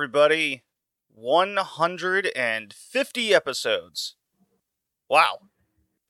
[0.00, 0.62] everybody.
[1.14, 4.16] 150 episodes.
[5.10, 5.40] Wow.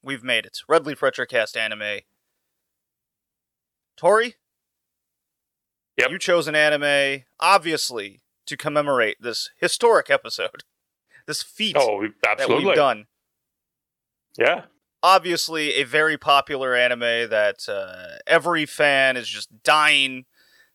[0.00, 0.58] We've made it.
[0.68, 2.02] Red Leaf Retrocast anime.
[3.96, 4.36] Tori?
[5.98, 6.10] Yep.
[6.12, 10.62] You chose an anime, obviously, to commemorate this historic episode.
[11.26, 13.06] This feat Oh, we- that we've done.
[14.38, 14.62] Yeah.
[15.02, 20.24] obviously a very popular anime that uh, every fan is just dying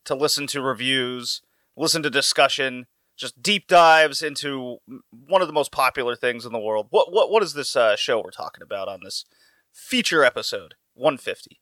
[0.04, 1.42] to listen to reviews,
[1.76, 4.78] listen to discussion, just deep dives into
[5.10, 6.86] one of the most popular things in the world.
[6.90, 9.24] What what what is this uh, show we're talking about on this
[9.72, 11.60] feature episode 150?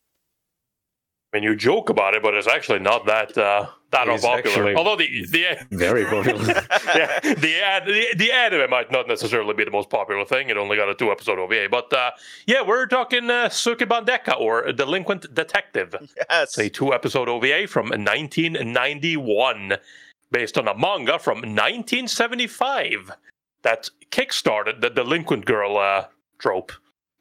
[1.35, 4.77] I mean, you joke about it, but it's actually not that uh, that It's unpopular.
[4.77, 6.47] Although the the Very popular.
[6.95, 10.49] yeah, the, ad, the the anime might not necessarily be the most popular thing.
[10.49, 12.13] It only got a two episode OVA, but uh,
[12.47, 15.97] yeah, we're talking uh, Sukeban Deka or Delinquent Detective.
[16.31, 16.57] yes.
[16.57, 19.75] It's a two episode OVA from 1991,
[20.31, 23.13] based on a manga from 1975
[23.63, 26.07] that kickstarted the delinquent girl uh,
[26.39, 26.73] trope.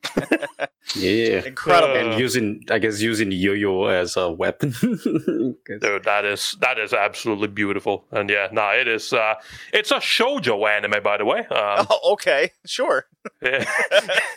[0.95, 1.45] yeah.
[1.45, 1.93] Incredible.
[1.93, 4.71] Uh, and using, I guess, using yo-yo as a weapon.
[4.81, 9.13] Dude, that is that is absolutely beautiful, and yeah, nah, it is.
[9.13, 9.35] Uh,
[9.71, 11.39] it's a shojo anime, by the way.
[11.39, 13.05] Um, oh, okay, sure.
[13.41, 13.65] Yeah.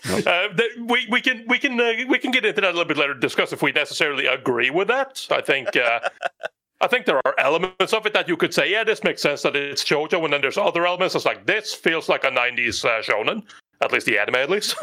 [0.04, 2.84] uh, th- we we can we can uh, we can get into that a little
[2.84, 3.14] bit later.
[3.14, 5.26] Discuss if we necessarily agree with that.
[5.30, 6.00] I think uh,
[6.80, 9.42] I think there are elements of it that you could say, yeah, this makes sense
[9.42, 12.84] that it's shojo, and then there's other elements that's like this feels like a '90s
[12.84, 13.42] uh, shonen,
[13.80, 14.76] at least the anime, at least.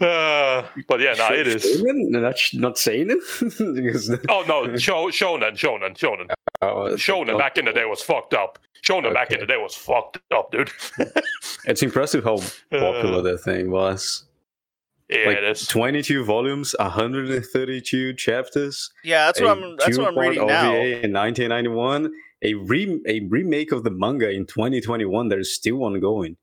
[0.00, 1.64] uh, but yeah, no, it is.
[1.64, 2.54] Shonen?
[2.54, 3.10] Not, saying
[4.28, 6.30] Oh no, sho- shonen, shonen, shonen,
[6.60, 7.38] uh, shonen.
[7.38, 8.58] Back in the day was fucked up.
[8.82, 10.70] Shonen back in the day was fucked up, dude.
[11.64, 12.38] It's impressive how
[12.70, 14.24] popular Uh, that thing was.
[15.12, 15.66] Yeah, like it is.
[15.66, 18.90] 22 volumes, 132 chapters.
[19.04, 19.76] Yeah, that's what I'm.
[19.76, 20.72] That's what I'm reading now.
[20.74, 22.12] In 1991.
[22.44, 26.36] A re a remake of the manga in 2021 that is still ongoing,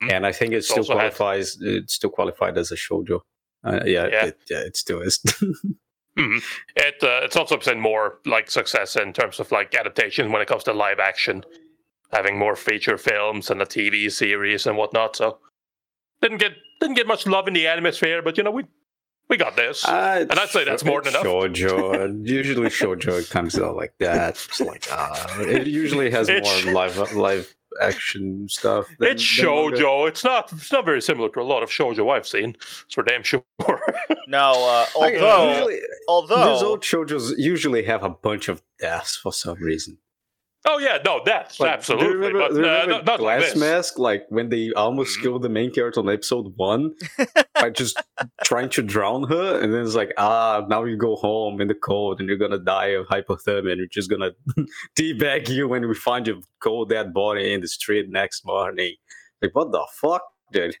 [0.00, 0.12] Mm.
[0.12, 1.58] and I think it It's still also had- qualifies.
[1.60, 3.22] It's still qualified as a shoujo.
[3.64, 4.26] Uh, yeah, Yeah.
[4.26, 5.18] It, yeah, it still is.
[6.16, 6.40] Mhm.
[6.76, 10.46] It uh, it's also been more like success in terms of like adaptation when it
[10.48, 11.44] comes to live action,
[12.12, 15.16] having more feature films and a TV series and whatnot.
[15.16, 15.38] So
[16.22, 18.64] didn't get didn't get much love in the anime sphere, but you know we
[19.28, 19.84] we got this.
[19.84, 21.24] Uh, And I'd say that's more than enough.
[21.24, 22.26] Shoujo.
[22.26, 24.30] Usually, shoujo comes out like that.
[24.48, 28.86] It's like uh, it usually has It's- more live live action stuff.
[28.98, 30.08] than- it's than shojo.
[30.08, 32.56] It's not it's not very similar to a lot of shojo I've seen.
[32.86, 33.44] It's for damn sure.
[34.30, 39.56] No, uh, I- although these old shoujos usually have a bunch of deaths for some
[39.58, 39.96] reason.
[40.66, 42.08] Oh yeah, no, that's Like, do you absolutely.
[42.16, 43.60] remember, but do you uh, remember not, not like Glass this.
[43.60, 45.22] Mask, like when they almost Mhm.
[45.22, 46.94] killed the main character on episode one
[47.54, 48.00] by just
[48.44, 51.74] trying to drown her, and then it's like, ah, now you go home in the
[51.74, 54.30] cold and you're gonna die of hypothermia, and we're just gonna
[54.98, 58.94] teabag you when we find your cold dead body in the street next morning.
[59.40, 60.76] Like, what the fuck, dude?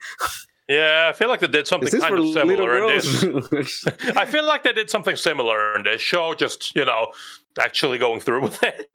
[0.68, 3.86] Yeah, I feel like they did something kind of similar in this.
[4.16, 7.06] I feel like they did something similar in this show, just you know,
[7.60, 8.90] actually going through with it.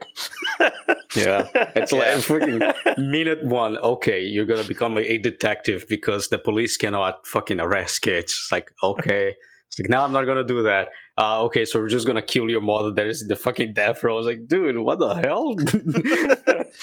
[1.15, 1.99] yeah, it's Yeah.
[1.99, 3.77] like freaking minute one.
[3.77, 8.31] Okay, you're gonna become a detective because the police cannot fucking arrest kids.
[8.33, 9.35] It's like okay,
[9.67, 10.89] it's like now I'm not gonna do that.
[11.17, 12.91] Uh, okay, so we're just gonna kill your mother.
[12.91, 14.15] That is the fucking death row.
[14.15, 15.55] I was like, dude, what the hell?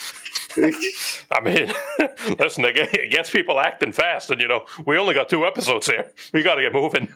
[0.57, 1.73] I mean,
[2.39, 5.87] listen, I gue- guess people acting fast, and you know, we only got two episodes
[5.87, 6.11] here.
[6.33, 7.09] We got to get moving.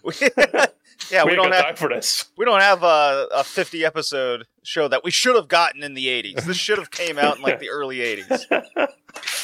[1.11, 2.27] Yeah, we, ain't don't have time for this.
[2.37, 6.07] we don't have a, a 50 episode show that we should have gotten in the
[6.07, 6.45] 80s.
[6.45, 8.89] This should have came out in like the early 80s.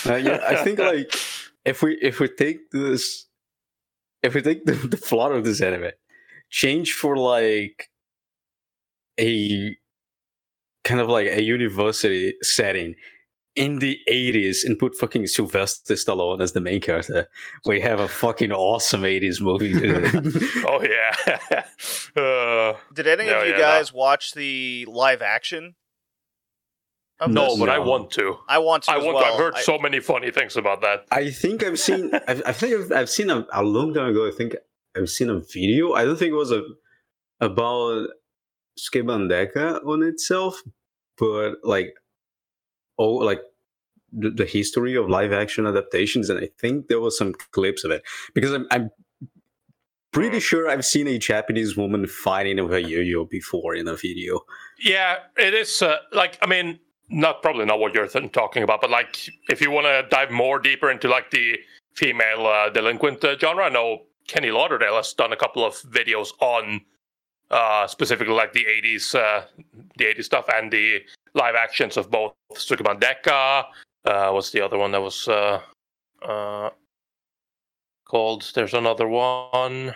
[0.05, 1.14] Uh, yeah, I think like
[1.64, 3.26] if we if we take this,
[4.23, 5.93] if we take the, the plot of this anime,
[6.49, 7.88] change for like
[9.19, 9.76] a
[10.84, 12.96] kind of like a university setting
[13.56, 17.29] in the 80s and put fucking Sylvester Stallone as the main character,
[17.67, 19.73] we have a fucking awesome 80s movie.
[19.73, 20.05] dude.
[20.67, 21.62] Oh yeah.
[22.23, 23.62] uh, Did any No, of you yeah, no.
[23.62, 25.75] guys watch the live action?
[27.19, 27.58] Of no, this?
[27.58, 28.38] but I want to.
[28.49, 29.17] I want to I as want.
[29.17, 29.25] well.
[29.25, 31.05] I've heard I- so many funny things about that.
[31.11, 32.11] I think I've seen.
[32.26, 34.26] I've, I think I've, I've seen a, a long time ago.
[34.26, 34.56] I think
[34.96, 35.93] I've seen a video.
[35.93, 36.62] I don't think it was a
[37.41, 38.08] about
[38.79, 40.62] Sukeban Deka on itself,
[41.19, 41.93] but like
[43.00, 43.41] oh, like
[44.12, 47.91] the, the history of live action adaptations, and I think there was some clips of
[47.91, 48.02] it
[48.35, 48.67] because I'm.
[48.70, 48.91] I'm
[50.12, 54.41] Pretty sure I've seen a Japanese woman fighting with a yo-yo before in a video.
[54.81, 55.82] Yeah, it is.
[55.82, 56.81] Uh, like, I mean,
[57.11, 60.58] not probably not what you're talking about, but like, if you want to dive more
[60.58, 61.58] deeper into like the
[61.94, 66.31] female uh, delinquent uh, genre, I know Kenny Lauderdale has done a couple of videos
[66.41, 66.81] on
[67.50, 69.44] uh, specifically like the '80s, uh,
[69.96, 71.03] the '80s stuff, and the
[71.35, 73.65] live actions of both Sukeban Deka.
[74.05, 75.61] Uh, what's the other one that was uh,
[76.23, 76.71] uh,
[78.06, 78.50] called?
[78.55, 79.94] There's another one.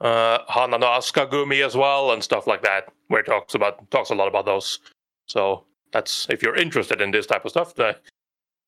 [0.00, 4.10] Uh, Hana no Asukagumi as well, and stuff like that, where it talks about talks
[4.10, 4.78] a lot about those.
[5.26, 7.94] So that's if you're interested in this type of stuff, uh,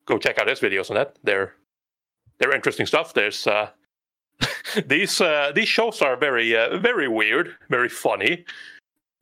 [0.05, 1.17] go check out his videos on that.
[1.23, 1.55] They're
[2.37, 3.13] they're interesting stuff.
[3.13, 3.69] There's uh,
[4.85, 8.45] these uh, these shows are very uh, very weird, very funny,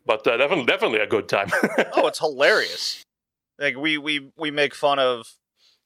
[0.05, 1.49] but uh, definitely definitely a good time.
[1.93, 3.03] oh, it's hilarious.
[3.57, 5.33] Like we we we make fun of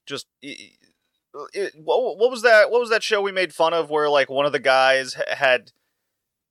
[0.06, 0.74] just it,
[1.54, 4.30] it, what, what was that what was that show we made fun of where like
[4.30, 5.72] one of the guys ha- had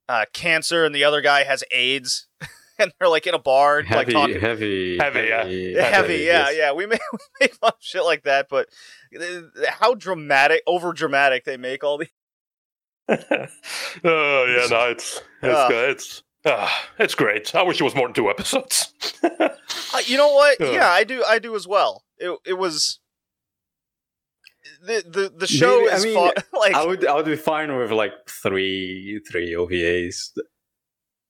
[0.09, 2.26] uh, cancer and the other guy has AIDS
[2.79, 5.44] and they're like in a bar like Heavy, talking heavy, Heavy, yeah.
[5.44, 6.55] Yeah, heavy, yeah, yes.
[6.56, 6.73] yeah.
[6.73, 8.69] We make we make fun of shit like that, but
[9.19, 12.09] uh, how dramatic, over dramatic they make all these.
[13.09, 13.17] oh
[14.05, 15.91] yeah, no, it's it's good.
[15.91, 17.55] It's ah, it's great.
[17.55, 18.93] I wish it was more than two episodes.
[19.94, 20.59] Uh, you know what?
[20.59, 20.71] Yeah.
[20.73, 21.23] Yeah, I do.
[21.29, 22.03] I do as well.
[22.17, 22.99] It it was
[24.83, 27.77] the the the show Maybe- I mean, fu- like I would I would be fine
[27.77, 30.31] with like three three OVAs.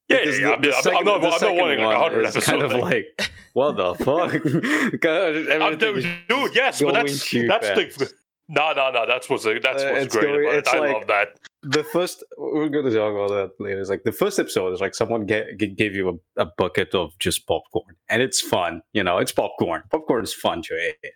[0.09, 0.81] yeah, Because yeah, the- yeah.
[0.82, 2.47] the I'm, I'm not, the I'm not second wanting like one hundred episodes.
[2.47, 4.32] Kind of like what the fuck?
[5.62, 8.12] I'm, everything dude, yes, but that's that's the.
[8.49, 9.06] No, no, no.
[9.06, 10.69] That's what's that's Uh, what's it's great going- about it.
[10.69, 11.29] I like- love that.
[11.62, 13.81] The first we're going to talk about that later.
[13.81, 16.94] It's like the first episode is like someone ga- g- gave you a, a bucket
[16.94, 19.82] of just popcorn and it's fun you know it's popcorn.
[19.91, 21.12] Popcorn is fun to eat.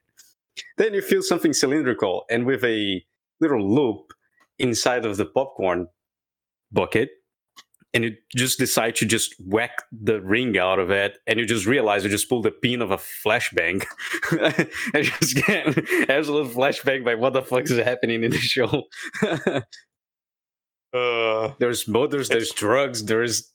[0.78, 3.04] Then you feel something cylindrical and with a
[3.40, 4.12] little loop
[4.58, 5.88] inside of the popcorn
[6.72, 7.10] bucket
[7.96, 11.64] and you just decide to just whack the ring out of it and you just
[11.66, 13.84] realize you just pulled the pin of a flashbang.
[14.94, 15.66] And just get
[16.10, 18.84] absolute flashbang by what the fuck is happening in the show
[20.96, 23.52] Uh, there's mothers, there's drugs, there's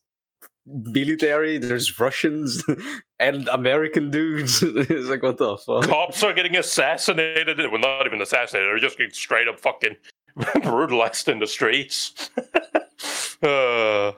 [0.66, 2.64] military, there's Russians
[3.20, 4.62] and American dudes.
[4.66, 5.84] it's like what the fuck?
[5.88, 7.58] cops are getting assassinated.
[7.72, 8.70] Well, not even assassinated.
[8.70, 9.96] They're just getting straight up fucking
[10.64, 12.30] brutalized in the streets.
[13.42, 14.12] uh,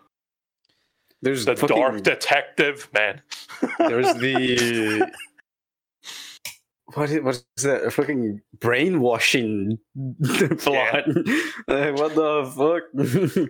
[1.22, 3.22] There's the fucking- dark detective, man.
[3.80, 5.10] There's the
[6.86, 7.84] what is, what is that?
[7.86, 9.80] A fucking brainwashing
[10.60, 11.06] plot.
[11.68, 13.50] Like, what the fuck?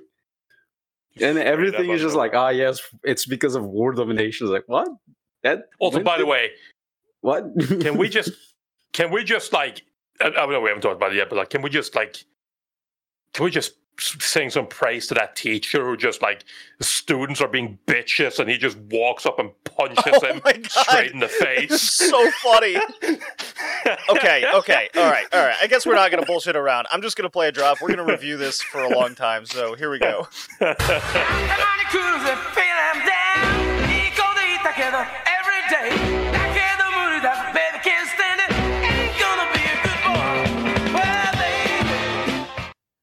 [1.21, 4.47] and everything is just like, ah, yes, it's because of war domination.
[4.47, 4.87] It's like, what?
[5.43, 6.51] That Also, by the way,
[7.21, 7.45] what?
[7.81, 8.31] can we just
[8.93, 9.83] can we just like
[10.21, 12.23] I, I know we haven't talked about it yet, but like can we just like
[13.33, 16.43] can we just s- sing some praise to that teacher who just like
[16.81, 20.69] students are being bitches and he just walks up and punches Oh them my God.
[20.71, 21.81] straight in the face.
[21.81, 22.77] so funny.
[24.09, 25.55] Okay, okay, all right, all right.
[25.61, 26.87] I guess we're not gonna bullshit around.
[26.89, 27.81] I'm just gonna play a drop.
[27.81, 30.25] We're gonna review this for a long time, so here we go.
[34.73, 36.22] たま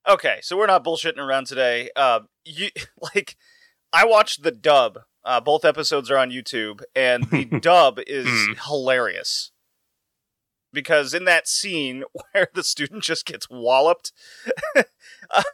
[0.09, 1.91] Okay, so we're not bullshitting around today.
[1.95, 2.71] Uh, you
[3.15, 3.37] like,
[3.93, 5.01] I watched the dub.
[5.25, 8.53] Uh, both episodes are on YouTube, and the dub is Hmm.
[8.69, 9.53] hilarious
[10.73, 14.13] because in that scene where the student just gets walloped,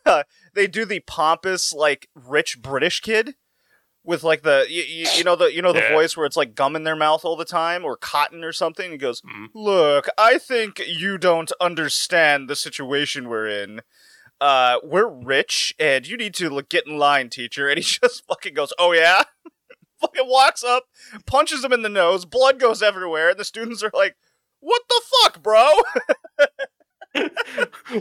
[0.07, 0.23] uh,
[0.55, 3.35] they do the pompous, like rich British kid
[4.05, 5.93] with like the you, you, you know the you know the Yeah.
[5.93, 8.93] voice where it's like gum in their mouth all the time or cotton or something.
[8.93, 9.49] He goes, Mm.
[9.53, 13.83] "Look, I think you don't understand the situation we're in."
[14.41, 17.69] Uh, we're rich and you need to like, get in line, teacher.
[17.69, 19.23] And he just fucking goes, oh yeah?
[20.01, 20.85] fucking walks up,
[21.27, 24.17] punches him in the nose, blood goes everywhere, and the students are like,
[24.61, 25.73] what the fuck, bro?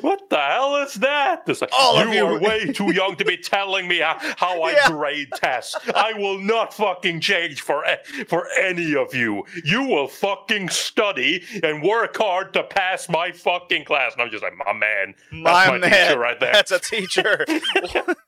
[0.01, 1.43] what the hell is that?
[1.47, 4.61] It's like, All you, you- are way too young to be telling me how, how
[4.61, 4.89] I Yeah.
[4.91, 5.75] grade tests.
[5.93, 7.83] I will not fucking change for
[8.27, 9.43] for any of you.
[9.63, 14.13] You will fucking study and work hard to pass my fucking class.
[14.13, 16.53] And I'm just like, my man, My, my man, teacher right there.
[16.53, 17.45] That's a teacher.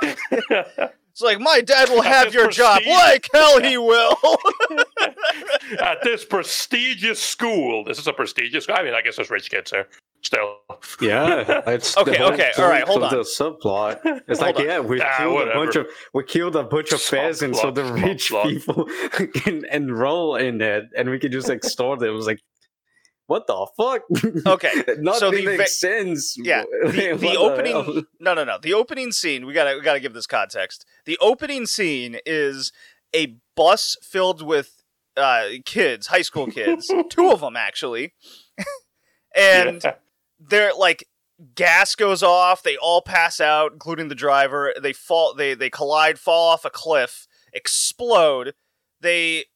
[0.00, 2.82] it's like, my dad will have this your job.
[2.86, 4.16] Like hell he will.
[5.80, 8.66] At this prestigious school, this is a prestigious.
[8.68, 9.88] I mean, I guess there's rich kids there
[10.22, 10.56] still.
[11.00, 11.62] Yeah.
[11.66, 13.18] It's Okay, the whole okay, all right, hold of on.
[13.18, 14.00] The subplot.
[14.28, 14.64] It's Hold like, on.
[14.66, 17.84] yeah, we Ah, killed a bunch of we killed a bunch of peasants, so the
[17.84, 18.44] rich subplot.
[18.44, 18.88] people
[19.42, 22.08] can enroll in it, and we can just extort them.
[22.08, 22.40] It was like,
[23.32, 24.02] what the fuck?
[24.46, 26.36] Okay, Nothing so the makes sense.
[26.36, 30.12] Yeah, the, the opening no no no the opening scene we gotta we gotta give
[30.12, 32.72] this context the opening scene is
[33.14, 34.82] a bus filled with
[35.16, 38.12] uh kids high school kids two of them actually
[39.34, 39.82] and
[40.38, 41.06] they're like
[41.54, 42.62] gas goes off.
[42.62, 44.72] They all pass out, including the driver.
[44.80, 45.34] They fall.
[45.34, 48.54] They they collide, fall off a cliff, explode.
[49.00, 49.46] They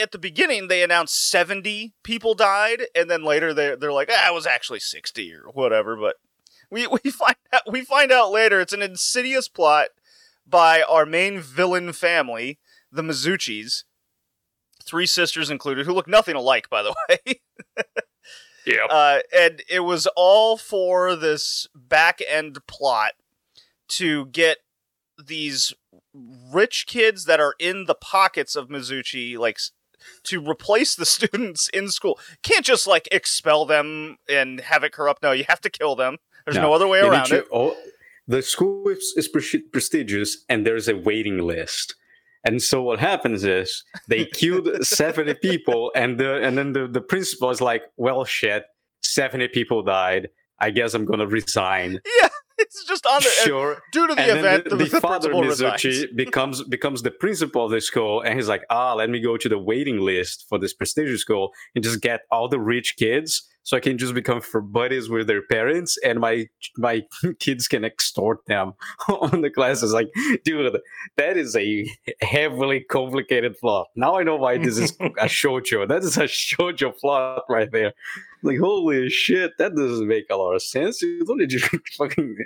[0.00, 4.30] at the beginning they announced seventy people died, and then later they they're like, ah,
[4.30, 5.96] it was actually sixty or whatever.
[5.96, 6.16] But
[6.70, 9.88] we we find out we find out later it's an insidious plot
[10.46, 12.58] by our main villain family,
[12.90, 13.84] the Mizuchis.
[14.82, 17.40] Three sisters included, who look nothing alike, by the way.
[18.66, 18.86] Yeah.
[18.86, 23.12] Uh, and it was all for this back end plot
[23.88, 24.58] to get
[25.26, 25.72] these
[26.14, 29.58] rich kids that are in the pockets of Mizuchi, like,
[30.24, 32.18] to replace the students in school.
[32.42, 35.22] Can't just, like, expel them and have it corrupt.
[35.22, 36.16] No, you have to kill them.
[36.44, 37.46] There's no, No, other way around it.
[37.50, 37.76] all-
[38.26, 41.96] the school is, is pre- prestigious, and there's a waiting list.
[42.44, 47.00] And so what happens is they killed 70 people, and the and then the, the
[47.00, 48.64] principal is like, "Well, shit,
[49.02, 50.28] 70 people died.
[50.60, 51.98] I guess I'm gonna resign."
[52.60, 53.28] It's just on the.
[53.44, 53.82] sure.
[53.90, 55.32] Due to the and event, the, the, the father.
[55.32, 59.36] Mizuchi becomes becomes the principal of the school, and he's like, "Ah, let me go
[59.36, 63.48] to the waiting list for this prestigious school and just get all the rich kids,
[63.62, 67.02] so I can just become for buddies with their parents, and my my
[67.38, 68.74] kids can extort them
[69.08, 70.08] on the classes." Like,
[70.44, 70.76] dude,
[71.16, 71.86] that is a
[72.20, 73.88] heavily complicated plot.
[73.96, 75.88] Now I know why this is a shoujo.
[75.88, 77.94] That is a shoujo plot right there.
[78.42, 81.02] Like, holy shit, that doesn't make a lot of sense.
[81.02, 81.58] You don't need to
[81.98, 82.36] fucking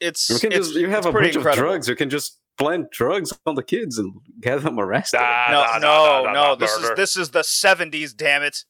[0.00, 1.50] It's, you can it's, just you have it's a bunch incredible.
[1.50, 1.88] of drugs.
[1.88, 5.20] You can just plant drugs on the kids and get them arrested.
[5.20, 6.92] Ah, no, nah, no, nah, nah, no, nah, This murder.
[6.92, 8.16] is this is the '70s.
[8.16, 8.64] Damn it!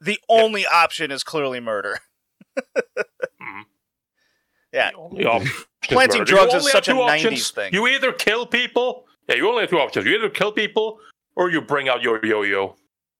[0.00, 1.98] The only option is clearly murder.
[4.72, 4.90] Yeah.
[5.16, 5.50] The only
[5.82, 6.30] Planting murder.
[6.32, 7.50] drugs You is such have a two 90s options.
[7.50, 7.72] thing.
[7.74, 9.04] You either kill people.
[9.28, 10.06] Yeah, you only have two options.
[10.06, 11.00] You either kill people
[11.34, 12.76] or you bring out your yo-yo.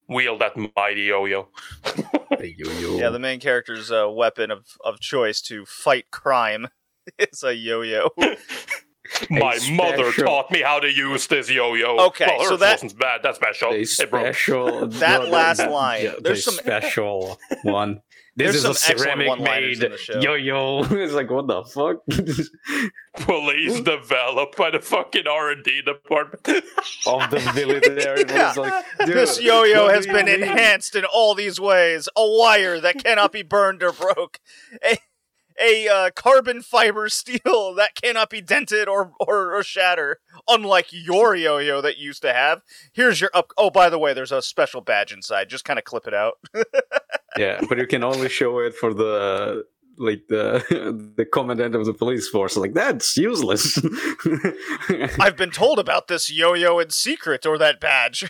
[0.08, 1.48] Wield that mighty yo-yo.
[2.38, 2.98] Hey, yo, yo.
[2.98, 6.68] Yeah, the main character's uh, weapon of, of choice to fight crime
[7.18, 8.10] is a yo-yo.
[9.28, 11.98] My mother special- taught me how to use this yo-yo.
[12.06, 13.20] Okay, well, so that- wasn't bad.
[13.24, 13.70] That's special.
[13.72, 14.34] a It broke.
[14.34, 16.04] special That last line.
[16.04, 18.02] yeah, There's the some- special one.
[18.40, 20.20] This There's is some a excellent ceramic made in the show.
[20.20, 20.82] yo yo.
[20.90, 21.96] It's like what the fuck?
[23.26, 26.46] Police developed by the fucking R&D department.
[26.46, 28.20] of the military.
[28.20, 30.42] It was like, this yo-yo has do you been mean?
[30.42, 32.08] enhanced in all these ways.
[32.16, 34.38] A wire that cannot be burned or broke.
[34.84, 34.96] A
[35.58, 40.20] a uh, carbon fiber steel that cannot be dented or, or, or shatter.
[40.48, 42.62] Unlike your yo-yo that you used to have.
[42.92, 43.52] Here's your up.
[43.56, 45.48] Oh, by the way, there's a special badge inside.
[45.48, 46.34] Just kind of clip it out.
[47.38, 49.64] Yeah, but you can only show it for the
[49.96, 52.56] like the the commandant of the police force.
[52.56, 53.78] Like that's useless.
[55.20, 58.28] I've been told about this yo-yo in secret or that badge.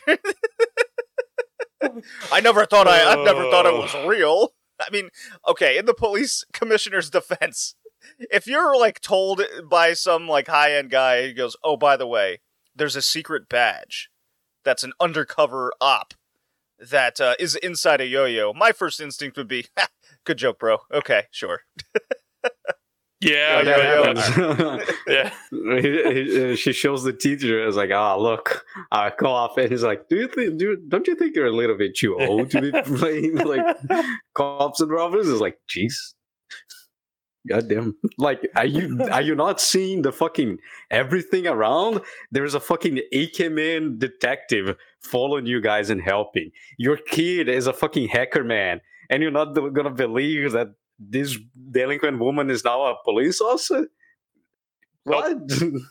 [2.31, 4.53] I never thought I I've never thought it was real.
[4.81, 5.11] I mean,
[5.49, 7.75] okay, in the police commissioner's defense,
[8.19, 12.41] if you're like told by some like high-end guy, he goes, "Oh, by the way,
[12.75, 14.11] there's a secret badge
[14.65, 16.15] that's an undercover op
[16.79, 19.89] that uh, is inside a yo-yo." My first instinct would be, "Ha,
[20.25, 20.79] "Good joke, bro.
[20.93, 21.61] Okay, sure."
[23.21, 24.79] yeah, Yeah, yeah, yeah, yeah.
[25.07, 25.31] yeah.
[25.53, 25.81] yeah.
[25.81, 30.09] He- he- she shows the teacher is like, ah, look, I cough, and he's like,
[30.09, 32.73] do you think, do, don't you think you're a little bit too old to be
[32.97, 33.77] playing like
[34.35, 35.29] cops and robbers?
[35.29, 35.93] It's like, jeez,
[37.49, 40.59] goddamn, like, are you are you not seeing the fucking
[40.91, 42.01] everything around?
[42.31, 46.51] There's a fucking AK man detective following you guys and helping.
[46.79, 50.69] Your kid is a fucking hacker man, and you're not gonna believe that
[51.01, 51.37] this
[51.73, 53.89] delinquent woman is now a police officer.
[55.05, 55.39] What?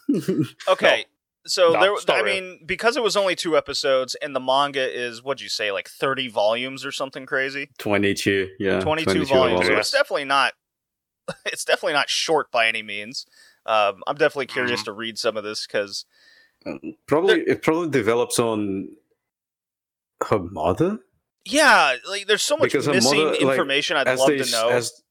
[0.69, 1.05] Okay.
[1.47, 2.23] So No, there, I story.
[2.23, 5.89] mean, because it was only two episodes, and the manga is what'd you say, like
[5.89, 8.79] thirty volumes or something crazy, 22, yeah.
[8.81, 9.65] twenty-two, volumes.
[9.65, 10.53] So it's definitely not,
[11.45, 13.25] it's definitely not short by any means.
[13.65, 14.85] Um, I'm definitely curious Mm-hmm.
[14.85, 16.05] to read some of this because
[17.07, 18.89] Probably it probably develops on
[20.29, 20.99] her mother
[21.45, 24.69] yeah, like there's so much Because missing mother, like, information I'd love they to know.
[24.69, 25.01] as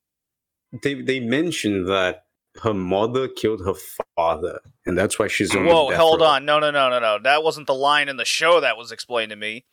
[0.83, 2.25] they they mentioned that
[2.63, 3.75] her mother killed her
[4.17, 6.27] father and that's why she's on the Whoa, death hold row.
[6.27, 8.91] on, no, no, no, no, no, that wasn't the line in the show that was
[8.93, 9.65] explained to me.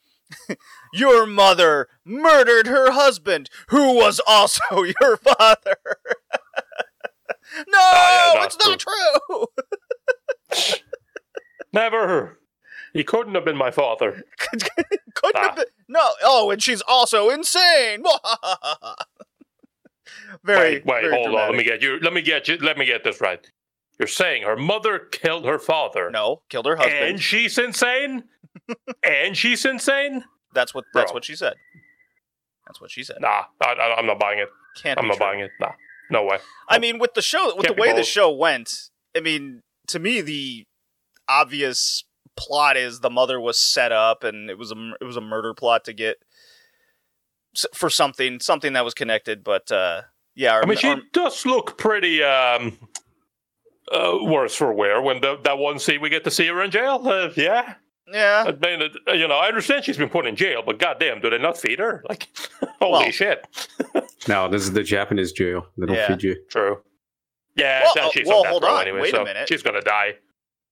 [0.94, 4.62] your mother murdered her husband, who was also
[5.02, 5.78] your father.
[7.68, 9.48] no, Oh, yeah, it's that's not true.
[11.74, 12.40] Never.
[12.96, 14.24] He couldn't have been my father.
[14.40, 14.70] Couldn't
[15.38, 15.56] have Ah.
[15.56, 15.66] been.
[15.90, 16.10] No.
[16.24, 18.04] Oh, and she's also insane.
[20.44, 20.76] very.
[20.76, 21.50] wait, wait, very hold on.
[21.50, 22.00] Let me get you.
[22.02, 22.58] Let me get you.
[22.58, 23.46] Let me get this right.
[24.00, 27.04] You're saying her mother killed her father, No, killed her husband.
[27.04, 28.24] and she's insane,
[29.04, 30.24] and she's insane.
[30.54, 30.86] that's what.
[30.94, 31.16] That's Bro.
[31.16, 31.56] what she said.
[32.68, 33.18] That's what she said.
[33.22, 34.50] Nah, I, I'm not buying it.
[34.82, 35.26] Can't I'm not true.
[35.26, 35.52] buying it.
[35.60, 35.72] Nah.
[36.12, 36.38] No way.
[36.70, 40.00] I mean, with the show, with Can't the way the show went, I mean, to
[40.00, 40.66] me, the
[41.28, 42.04] obvious
[42.38, 45.54] plot is the mother was set up, and it was a it was a murder
[45.54, 46.18] plot to get
[47.74, 49.44] for something something that was connected.
[49.44, 50.02] But uh,
[50.36, 52.78] yeah, our, I mean, she our- does look pretty um,
[53.92, 56.72] uh, worse for wear when the, that one scene we get to see her in
[56.72, 57.02] jail.
[57.08, 57.76] Uh, yeah,
[58.12, 61.22] yeah, I mean, uh, you know, I understand she's been put in jail, but goddamn,
[61.22, 62.04] do they not feed her?
[62.10, 62.28] Like,
[62.80, 63.48] holy Well- shit!
[64.28, 65.68] No, this is the Japanese jail.
[65.78, 66.08] They don't Yeah.
[66.08, 66.36] feed you.
[66.50, 66.82] True.
[67.56, 69.48] Yeah, Well, so uh, well, on hold on, anyway, wait a minute.
[69.48, 70.16] she's gonna die.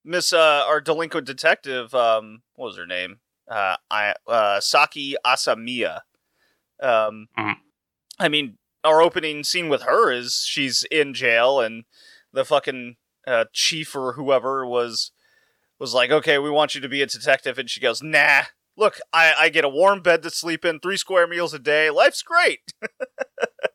[0.04, 3.20] Miss uh, our delinquent detective, um, what was her name?
[3.50, 6.02] Uh, I uh, Saki Asamiya.
[6.82, 7.56] Um, Mhm.
[8.20, 11.86] I mean, our opening scene with her is she's in jail, and
[12.32, 15.12] the fucking uh, chief or whoever was
[15.80, 18.44] was like, "Okay, we want you to be a detective," and she goes, "Nah."
[18.76, 21.92] Look, I, I get a warm bed to sleep in, three square meals a day.
[21.92, 22.62] Life's great.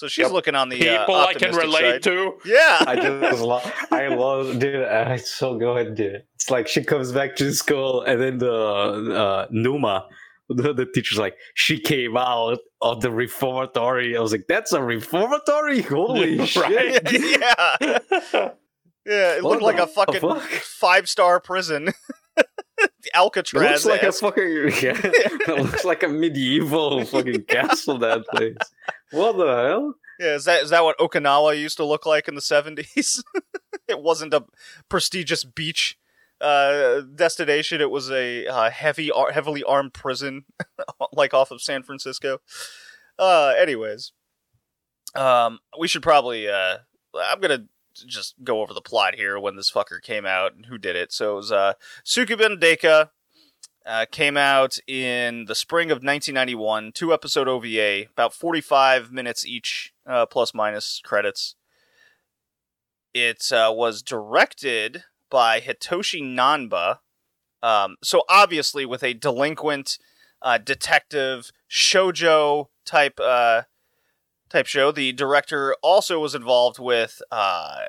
[0.00, 0.32] so she's Yep.
[0.32, 2.02] looking on the uh, People I can relate side.
[2.04, 2.32] to.
[2.46, 4.84] Yeah, I just love, I love, dude.
[4.86, 6.22] I so good, dude.
[6.36, 10.06] It's like she comes back to school, and then the uh, Numa,
[10.48, 14.16] the, the teacher's like, she came out of the reformatory.
[14.16, 15.82] I was like, that's a reformatory.
[15.96, 16.48] Holy Right.
[16.48, 17.12] shit!
[17.40, 18.50] yeah.
[19.06, 20.42] Yeah, it What looked like a fucking fuck?
[20.42, 21.92] five star prison.
[22.80, 23.84] It Alcatraz.
[23.84, 24.44] looks like a fucking
[24.82, 25.00] yeah.
[25.04, 27.98] it looks like a medieval fucking castle.
[27.98, 28.56] That place.
[29.10, 29.94] What the hell?
[30.18, 33.22] yeah, is that is that what Okinawa used to look like in the seventies?
[33.88, 34.44] it wasn't a
[34.88, 35.98] prestigious beach
[36.40, 37.80] uh, destination.
[37.80, 40.44] It was a uh, heavy, ar- heavily armed prison,
[41.12, 42.38] like off of San Francisco.
[43.18, 44.12] Uh, anyways,
[45.14, 46.48] um, we should probably.
[46.48, 46.78] Uh,
[47.14, 47.66] I'm gonna
[48.06, 51.12] just go over the plot here when this fucker came out and who did it.
[51.12, 51.72] So it was uh,
[52.04, 53.10] Sukeban Deka.
[53.86, 59.94] Uh, came out in the spring of 1991, two episode OVA, about 45 minutes each,
[60.06, 61.54] uh, plus minus credits.
[63.14, 66.98] It uh, was directed by Hitoshi Nanba.
[67.62, 69.98] Um, so obviously, with a delinquent
[70.42, 73.62] uh, detective shojo type uh,
[74.50, 77.82] type show, the director also was involved with uh,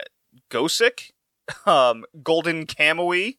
[0.50, 1.12] Gosick,
[1.66, 3.38] um, Golden Kamui,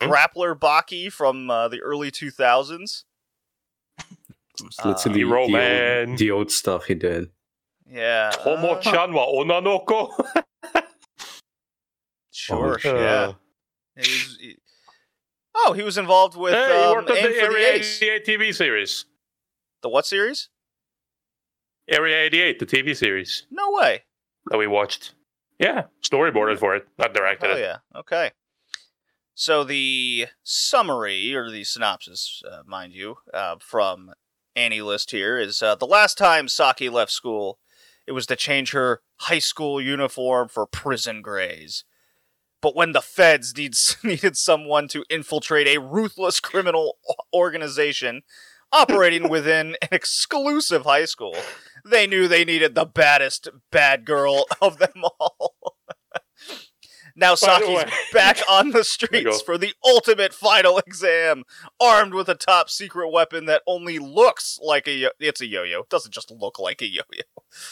[0.00, 0.10] Hmm?
[0.12, 3.02] Grappler Baki from uh, the early 2000s.
[4.60, 6.08] It's Uh, literally Hero the Man.
[6.10, 7.30] old, the old stuff he did.
[7.90, 8.30] Yeah.
[8.32, 10.12] uh, Tomo-chan wa Onna no Ko.
[12.30, 13.32] Sure, Oh, yeah.
[13.96, 14.56] He was- he-
[15.54, 17.72] oh, he was involved with Hey, he um, worked on Aim the for the Area
[17.74, 18.02] Ace.
[18.02, 19.04] 88 TV series.
[19.82, 20.48] The what series?
[21.88, 24.02] Area 88, the TV series No way.
[24.50, 25.14] that we watched.
[25.58, 27.52] Yeah, storyboarded for it, not directed it.
[27.52, 27.60] Oh it.
[27.60, 27.76] yeah.
[27.96, 28.30] Okay.
[29.34, 34.10] So the summary or the synopsis, uh, mind you, uh, from
[34.56, 37.58] AniList here is uh, the last time Saki left school,
[38.06, 41.84] it was to change her high school uniform for prison grays.
[42.60, 48.22] But when the feds needs, needed someone to infiltrate a ruthless criminal o- organization
[48.72, 51.36] operating within an exclusive high school,
[51.84, 55.54] they knew they needed the baddest bad girl of them all.
[57.16, 61.44] now Saki's back on the streets for the ultimate final exam,
[61.80, 65.80] armed with a top secret weapon that only looks like a yo- it's a yo-yo.
[65.80, 67.22] It doesn't just look like a yo-yo.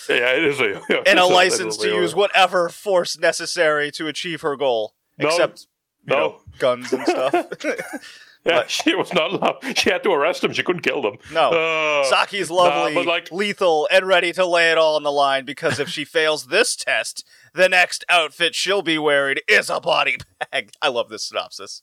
[0.08, 0.68] Yeah, it is a.
[0.88, 1.02] Yo-yo.
[1.06, 4.94] And a license to use whatever force necessary to achieve her goal.
[5.18, 5.28] No.
[5.28, 5.66] Except
[6.06, 6.16] No.
[6.16, 7.46] know, guns and stuff.
[8.46, 9.76] Yeah, But- she was not allowed.
[9.76, 10.52] She had to arrest him.
[10.52, 11.16] She couldn't kill them.
[11.32, 11.50] no.
[11.50, 15.44] Uh, Saki's lovely, but, like- lethal, and ready to lay it all on the line
[15.44, 20.18] because if she fails this test, the next outfit she'll be wearing is a body
[20.52, 20.70] bag.
[20.80, 21.82] I love this synopsis.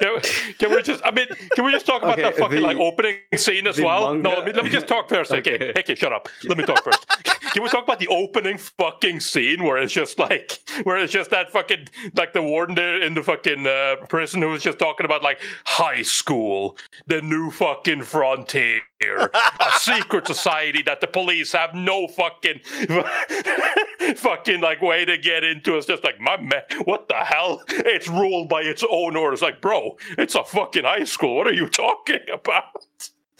[0.00, 0.20] Can we,
[0.58, 1.02] can we just?
[1.04, 3.78] I mean, can we just talk about Okay, that fucking the- like opening scene as
[3.78, 4.14] well?
[4.14, 5.30] manga- No, let me, let me just talk first.
[5.30, 5.72] Okay, Okay.
[5.80, 6.28] okay, shut up.
[6.44, 7.04] Let me talk first.
[7.52, 11.30] Can we talk about the opening fucking scene where it's just like where it's just
[11.30, 15.22] that fucking like the warden in the fucking uh, prison who was just talking about
[15.22, 22.06] like high school, the new fucking frontier, a secret society that the police have no
[22.06, 22.60] fucking
[24.16, 25.76] fucking like way to get into.
[25.76, 27.62] It's just like my man, what the hell?
[27.68, 29.42] It's ruled by its own orders.
[29.42, 31.36] Like, bro, it's a fucking high school.
[31.36, 32.86] What are you talking about?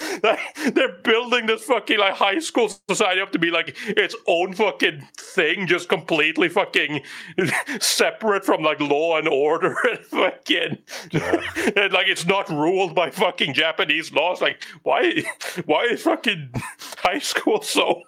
[0.73, 5.07] They're building this fucking like high school society up to be like its own fucking
[5.17, 7.03] thing, just completely fucking
[7.81, 10.79] separate from like law and order and fucking
[11.13, 14.41] and like it's not ruled by fucking Japanese laws.
[14.41, 15.23] Like why
[15.67, 16.51] why is fucking
[16.99, 18.03] high school so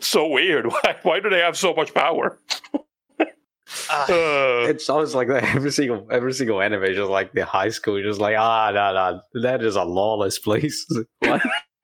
[0.00, 0.66] so weird?
[0.66, 2.38] Why why do they have so much power?
[3.88, 5.44] Ah, Uh, It's always like that.
[5.56, 9.20] Every single every single anime, just like the high school, just like ah, nah, nah,
[9.42, 10.86] that is a lawless place.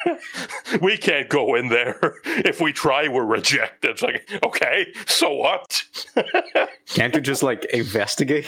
[0.83, 1.99] we can't go in there.
[2.25, 3.91] If we try, we're rejected.
[3.93, 5.83] It's like, okay, so what?
[6.89, 8.47] Can't you just like investigate?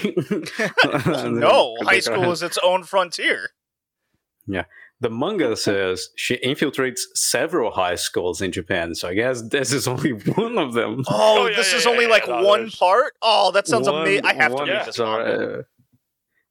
[0.85, 3.51] no, high school is its own frontier.
[5.01, 9.87] The manga says she infiltrates several high schools in Japan, so I guess this is
[9.87, 11.05] only one of them.
[11.09, 13.15] Oh, Oh, yeah, this yeah, is yeah, only yeah, like one there's- part.
[13.23, 14.25] Oh, that sounds One- amazing.
[14.27, 14.97] I have to one- read this.
[14.97, 15.59] so, manga.
[15.59, 15.63] uh,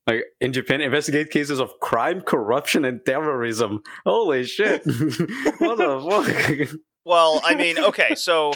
[0.07, 3.81] like in Japan, investigate cases of crime, corruption, and terrorism.
[4.05, 4.85] Holy shit!
[5.57, 6.79] what the fuck?
[7.03, 8.53] Well, I mean, okay, so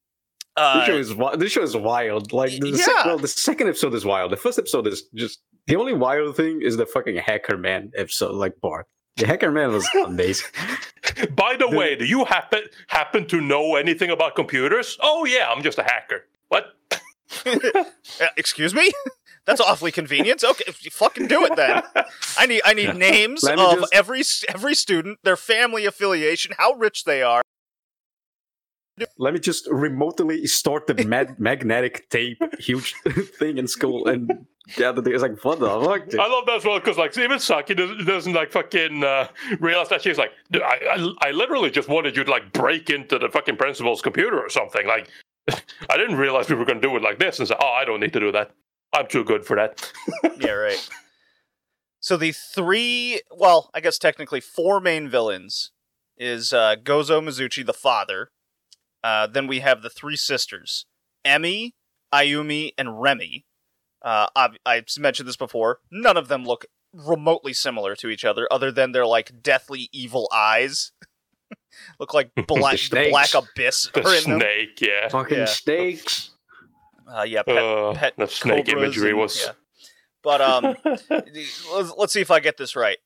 [0.56, 2.32] uh, this show is this show is wild.
[2.32, 2.76] Like the, Yeah.
[2.76, 4.32] sec- well, the second episode is wild.
[4.32, 8.34] The first episode is just the only wild thing is the fucking hacker man episode,
[8.34, 8.86] like part.
[9.18, 10.46] The hacker man was amazing.
[11.34, 14.96] By the way, do you happen happen to know anything about computers?
[15.00, 16.24] Oh yeah, I'm just a hacker.
[16.48, 16.74] What?
[17.46, 17.84] uh,
[18.36, 18.92] excuse me.
[19.44, 20.44] That's awfully convenient.
[20.44, 21.82] Okay, if you fucking do it then.
[22.36, 26.72] I need I need names Let of just- every every student, their family affiliation, how
[26.72, 27.42] rich they are.
[29.16, 32.94] Let me just remotely start the mag- magnetic tape huge
[33.38, 36.08] thing in school and the other day it's like what the fuck?
[36.08, 36.20] dude?
[36.20, 39.28] I love that as well because like even Saki doesn't, doesn't like fucking uh,
[39.60, 42.90] realize that she's like "Dude, I, I I literally just wanted you to like break
[42.90, 45.08] into the fucking principal's computer or something like
[45.48, 47.84] I didn't realize we were going to do it like this and say oh I
[47.84, 48.50] don't need to do that
[48.92, 49.92] I'm too good for that
[50.40, 50.88] yeah, right.
[52.00, 55.72] So the three, well, I guess technically four main villains
[56.16, 58.30] is uh, Gozo Mizuchi, the father.
[59.02, 60.86] Uh, then we have the three sisters,
[61.24, 61.72] Emi,
[62.12, 63.44] Ayumi, and Remy.
[64.08, 65.80] Uh, I've, I've mentioned this before.
[65.90, 70.28] None of them look remotely similar to each other, other than their like deathly evil
[70.32, 70.92] eyes.
[72.00, 73.10] look like black, the snakes.
[73.10, 74.40] black abyss the are in them.
[74.40, 75.44] snake yeah Fucking Yeah.
[75.44, 76.30] steaks.
[77.06, 79.52] Uh, yeah, pet, Uh, pet the snake imagery and- was yeah.
[80.22, 80.76] But um,
[81.10, 82.98] let's, let's see if I get this right.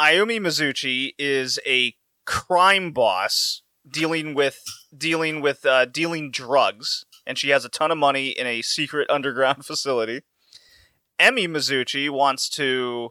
[0.00, 1.94] Ayumi Mizuchi is a
[2.26, 4.60] crime boss dealing with
[4.96, 9.08] dealing with uh, dealing drugs, and she has a ton of money in a secret
[9.16, 10.22] underground facility.
[11.20, 13.10] Emmy Mizuchi wants to.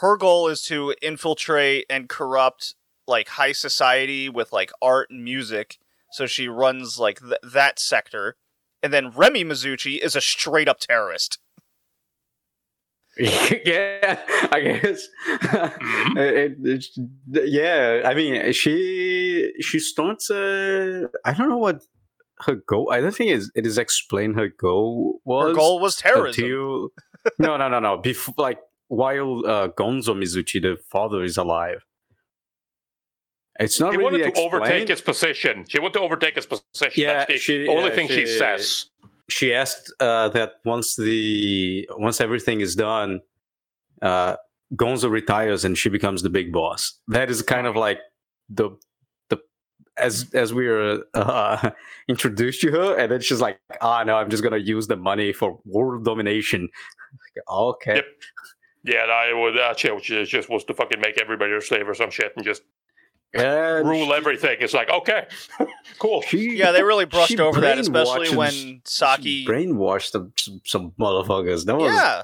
[0.00, 2.74] Her goal is to infiltrate and corrupt
[3.06, 5.78] like high society with like art and music.
[6.12, 8.36] So she runs like th- that sector,
[8.82, 11.38] and then Remy Mizuchi is a straight up terrorist.
[13.18, 14.20] yeah,
[14.52, 15.02] I guess.
[16.16, 20.30] It- it's- yeah, I mean, she she starts.
[20.30, 21.82] Uh, I don't know what
[22.46, 22.90] her goal.
[22.92, 24.36] I don't think it is explained.
[24.36, 26.44] Her goal was Her goal was terrorism.
[26.44, 26.88] until
[27.38, 27.98] no, no, no, no.
[27.98, 31.84] Before, like while uh, Gonzo Mizuchi, the father, is alive.
[33.58, 35.66] It's not She really wanted to overtake his position.
[35.68, 36.92] She wanted to overtake his position.
[36.96, 38.86] Yeah, That's the she- only yeah, thing she, she- says.
[39.28, 43.20] she asked uh, that once the once everything is done,
[44.00, 44.36] uh,
[44.74, 46.98] Gonzo retires and she becomes the big boss.
[47.08, 47.98] That is kind of like
[48.48, 48.70] the
[49.96, 51.70] as as we were uh,
[52.08, 55.32] introduced to her, and then she's like, "Ah, no, I'm just gonna use the money
[55.32, 56.68] for world domination."
[57.36, 58.04] Like, okay, Yep.
[58.82, 59.58] Yeah, I would.
[59.58, 62.44] Uh, she she just was to fucking make everybody a slave or some shit and
[62.44, 62.62] just
[63.34, 64.56] And rule everything.
[64.60, 65.26] It's like okay,
[65.98, 66.22] cool.
[66.22, 69.44] She, Yeah, they really brushed over that, especially brainwashed- when she Saki.
[69.46, 71.66] brainwashed some, some, some motherfuckers.
[71.66, 72.22] That was Yeah,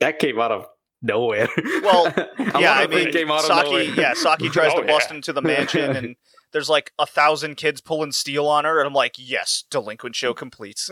[0.00, 0.66] that came out of
[1.02, 1.48] nowhere.
[1.82, 2.12] Well,
[2.58, 2.72] yeah.
[2.72, 3.68] I mean, came out of Saki.
[3.68, 3.82] nowhere.
[3.82, 5.16] Yeah, Saki tries Oh, to bust yeah.
[5.16, 6.16] into the mansion, and
[6.52, 10.34] there's like a thousand kids pulling steel on her, and I'm like, yes, delinquent show
[10.34, 10.90] completes.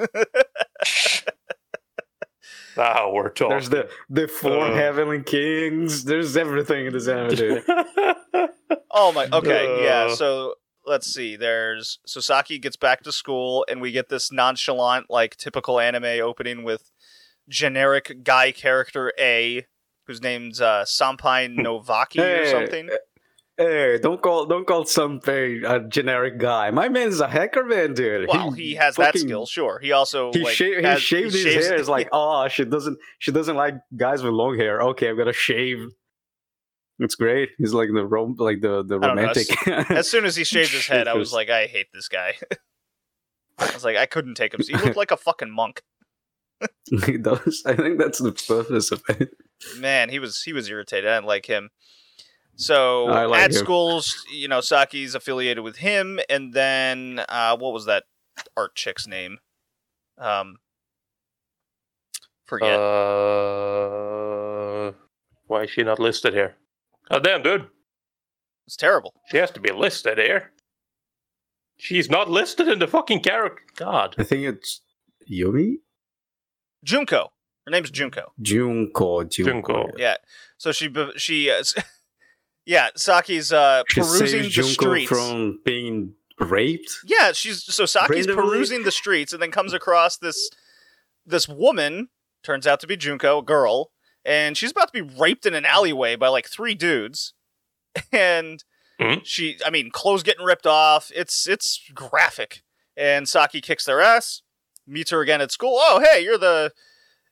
[2.77, 3.51] Now we're talking.
[3.51, 4.75] There's the the four Uh.
[4.75, 6.05] heavenly kings.
[6.05, 7.65] There's everything in this anime, dude.
[8.93, 9.29] oh my.
[9.33, 10.05] Okay, yeah.
[10.05, 10.15] Uh.
[10.15, 10.55] So
[10.87, 11.37] let's see.
[11.37, 16.63] There's Sasaki gets back to school, and we get this nonchalant, like typical anime opening
[16.63, 16.91] with
[17.49, 19.67] generic guy character A,
[20.07, 22.91] whose name's uh, Sanpei Novaki or Hey, something.
[23.59, 26.71] Hey, don't call don't call something uh, a generic guy.
[26.71, 28.29] My man's a hacker man, dude.
[28.29, 29.81] Well, he, has that skill, sure.
[29.81, 31.75] He also He, like, sha- he has- shaved his shaves- hair.
[31.77, 34.81] It's like, oh, she doesn't she doesn't like guys with long hair.
[34.81, 35.89] Okay, I'm gonna shave.
[37.01, 37.51] It's great.
[37.59, 39.49] He's like the rom- like the the know, romantic.
[39.91, 42.35] as soon as he shaved his head, I was like, I hate this guy.
[43.59, 44.61] I was like, I couldn't take him.
[44.65, 45.83] He looked like a fucking monk.
[47.07, 47.65] he does.
[47.67, 49.31] I think that's the purpose of it.
[49.79, 51.11] Man, he was he was irritated.
[51.11, 51.71] I didn't like him.
[52.59, 53.57] So like at him.
[53.57, 58.05] schools, you know, Saki's affiliated with him, and then uh, what was that
[58.57, 59.39] art chick's name?
[60.19, 60.57] Um,
[62.47, 62.79] forget.
[62.81, 64.11] Uh,
[65.47, 66.57] why is she not listed here?
[67.13, 67.69] Oh damn, dude.
[68.67, 69.15] it's terrible.
[69.31, 70.51] She has to be listed here.
[71.77, 73.63] She's not listed in the fucking character.
[73.77, 74.17] God.
[74.19, 74.81] I think it's
[75.31, 75.77] Yumi
[76.85, 77.31] Junko.
[77.65, 78.33] Her name's Junko.
[78.43, 79.23] Junko.
[79.25, 79.53] Junko.
[79.53, 79.91] Junko.
[79.97, 80.17] Yeah.
[80.57, 81.63] So she she uh,
[82.69, 85.09] Yeah, Saki's uh, She perusing saves the Junko streets.
[85.09, 86.99] from being raped.
[87.07, 88.51] Yeah, she's so Saki's Randomly?
[88.51, 90.51] perusing the streets and then comes across this
[91.27, 92.09] this woman,
[92.45, 93.91] turns out to be Junko, a girl,
[94.25, 97.33] and she's about to be raped in an alleyway by like three dudes.
[98.13, 98.63] And
[99.01, 99.23] Mhm.
[99.25, 101.11] she I mean, clothes getting ripped off.
[101.15, 102.63] It's it's graphic.
[102.97, 104.43] And Saki kicks their ass,
[104.87, 105.79] meets her again at school.
[105.81, 106.73] Oh, hey, you're the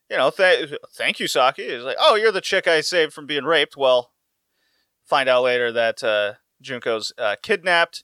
[0.09, 1.69] you know, th- thank you, Saki.
[1.69, 3.75] He's like, oh, you're the chick I saved from being raped.
[3.77, 4.11] Well,
[5.07, 8.03] find out later that uh, Junko's uh, kidnapped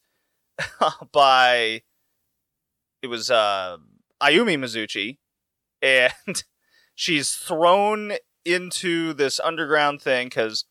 [1.11, 1.83] by
[3.01, 3.77] it was uh,
[4.21, 5.17] Ayumi Mizuchi,
[5.81, 6.43] and
[6.95, 8.13] she's thrown
[8.45, 10.65] into this underground thing because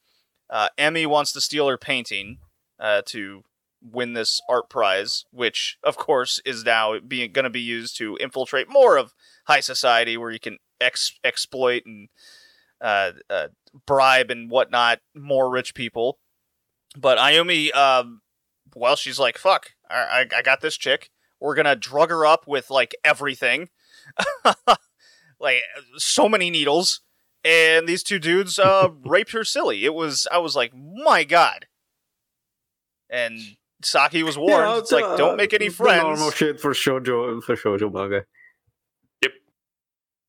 [0.51, 2.38] uh, Emmy wants to steal her painting
[2.81, 3.42] uh, to
[3.83, 8.16] win this art prize, which of course is now being going to be used to
[8.18, 9.12] infiltrate more of
[9.47, 12.09] high society, where you can ex- exploit and
[12.81, 13.49] uh, uh,
[13.87, 16.18] bribe and whatnot more rich people.
[16.96, 18.20] But Ayumi, um,
[18.74, 21.11] well, she's like, "Fuck, I, I, I got this chick.
[21.40, 23.68] We're gonna drug her up with like everything,
[25.40, 25.62] like
[25.96, 27.00] so many needles."
[27.44, 29.85] And these two dudes uh, raped her silly.
[29.85, 31.66] It was, I was like, my god.
[33.11, 33.37] And
[33.83, 34.52] Saki was warned.
[34.52, 36.05] Yeah, it's like, uh, don't make any friends.
[36.05, 38.24] Normal shit for shoujo for shoujo manga.
[39.22, 39.33] Yep.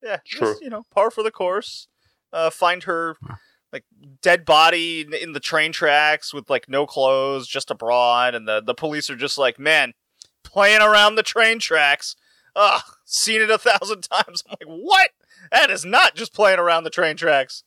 [0.01, 0.47] Yeah, Sure.
[0.53, 1.87] just, you know, par for the course.
[2.31, 3.15] Uh, find her
[3.73, 3.83] like
[4.21, 8.61] dead body in- the train tracks with like no clothes, just a broad, and the
[8.61, 9.93] the police are just like, man,
[10.43, 12.15] playing around the train tracks.
[12.55, 14.43] Ugh, seen it a thousand times.
[14.47, 15.09] I'm like, what?
[15.51, 17.63] That is not just playing around the train tracks.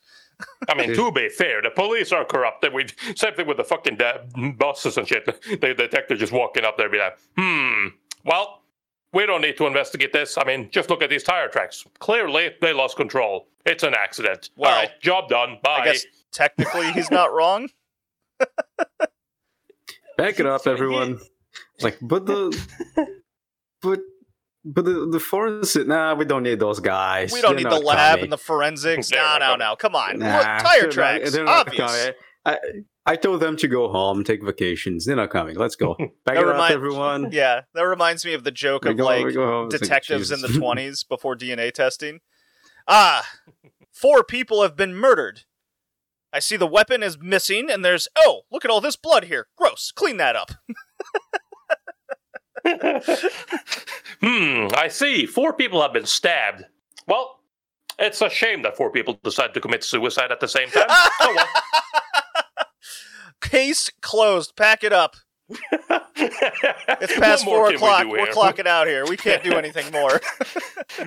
[0.69, 2.65] I mean, to be fair, the police are corrupt.
[2.73, 4.27] We same thing with the fucking de-
[4.59, 5.25] bosses and shit.
[5.61, 7.89] The detective just walking up there, be like, "Hmm,
[8.25, 8.63] well,
[9.17, 10.37] we don't need to investigate this.
[10.37, 11.85] I mean, just look at these tire tracks.
[11.99, 13.49] Clearly, they lost control.
[13.65, 14.51] It's an accident.
[14.57, 15.59] Well, All right, job done.
[15.63, 17.69] Bye." I guess technically he's not wrong.
[20.19, 21.19] Back it up, everyone.
[21.81, 22.57] Like, but the,
[23.83, 24.01] but,
[24.65, 25.87] but the the forensic.
[25.87, 27.33] Nah, we don't need those guys.
[27.33, 28.25] We don't They're need the lab coming.
[28.25, 29.11] and the forensics.
[29.11, 29.77] They're No, no, no.
[29.77, 30.19] Come on.
[30.19, 31.35] Nah, Look, tire tracks.
[31.35, 31.91] not Obvious.
[31.93, 32.15] coming.
[32.47, 32.59] I,
[33.09, 35.05] I told them to go home, take vacations.
[35.07, 35.57] They're not coming.
[35.57, 35.95] Let's go.
[35.99, 37.29] Back That it up, remind- everyone.
[37.33, 39.67] Yeah, that reminds me of the joke We of go- like home.
[39.67, 42.21] It's like, detectives in the 20s before DNA testing.
[42.89, 43.27] Ah,
[43.93, 45.43] four people have been murdered.
[46.33, 49.47] I see the weapon is missing, and there's oh, look at all this blood here.
[49.57, 49.91] Gross.
[49.95, 50.51] Clean that up.
[54.21, 55.27] hmm, I see.
[55.27, 56.65] Four people have been stabbed.
[57.07, 57.41] Well,
[57.99, 60.87] it's a shame that four people decide to commit suicide at the same time.
[60.89, 61.47] oh well.
[63.51, 64.57] Case closed.
[64.57, 65.17] Pack it up.
[66.19, 68.07] It's past four can we o'clock.
[68.09, 69.07] We're clocking out here.
[69.07, 70.21] We can't do anything more.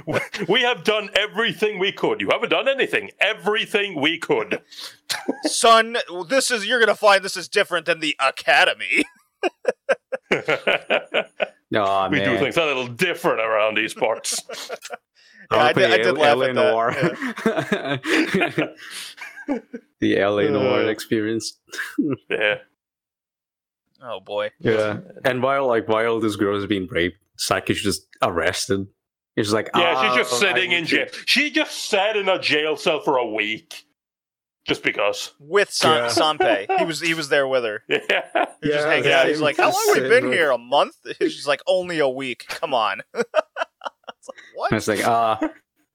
[0.48, 2.22] we have done everything we could.
[2.22, 3.12] You haven't done anything.
[3.20, 4.62] Everything we could.
[5.44, 5.98] Son,
[6.28, 9.04] this is you're gonna find this is different than the academy.
[11.76, 12.40] Aw, we do man.
[12.40, 14.42] things a little different around these parts.
[15.52, 18.00] Yeah, I did- I did laugh LA at that,
[19.48, 19.80] Noir.
[20.00, 20.88] The LA Noire Uh.
[20.88, 21.60] experience.
[22.30, 22.56] yeah.
[24.02, 24.52] Oh boy.
[24.60, 25.00] Yeah.
[25.26, 28.88] And while like while this girl is being raped, Saki's just arrested.
[29.36, 31.06] He's like, Yeah, she's "Ah, just sitting in jail.
[31.08, 33.86] to-" She just sat in a jail cell for a week.
[34.66, 35.34] Just because.
[35.40, 36.10] With San- Yeah.
[36.10, 36.68] Sanpei.
[36.80, 37.84] He was he was there with her.
[37.90, 38.00] Yeah.
[38.02, 39.24] He was just Yeah, hanging out.
[39.26, 40.52] yeah, He's like, How long have we been with- here?
[40.52, 40.96] A month?
[41.20, 42.46] She's like, Only a week.
[42.48, 43.02] Come on.
[43.14, 43.26] It's
[44.28, 44.72] like, what?
[44.72, 45.40] I was like, ah,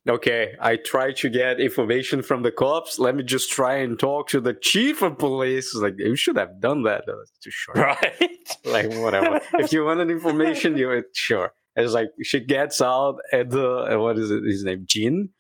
[0.09, 0.55] okay.
[0.61, 2.99] I tried to get information from the cops.
[2.99, 5.67] Let me just try and talk to the chief of police.
[5.67, 7.07] It's like you should have done that.
[7.07, 7.79] That was too short.
[7.87, 8.31] Right?
[8.65, 9.41] like whatever.
[9.55, 11.53] if you wanted information, you would sure.
[11.77, 14.45] It's like she gets out and the uh, what is it?
[14.45, 15.31] His name, Jin.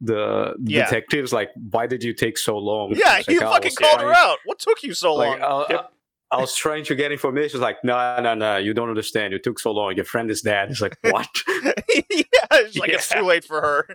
[0.00, 0.84] The Yeah.
[0.84, 2.92] detective's like, why did you take so long?
[2.94, 4.38] Yeah, you like, fucking called her out.
[4.44, 5.62] What took you so Like, long?
[5.62, 5.92] uh, Yep.
[6.30, 7.56] I was trying to get information.
[7.58, 9.32] It's like, no, no, no, you don't understand.
[9.32, 9.96] You took so long.
[9.96, 10.70] Your friend is dead.
[10.70, 11.28] It's like, what?
[11.48, 13.88] yeah, it's like it's too late for her.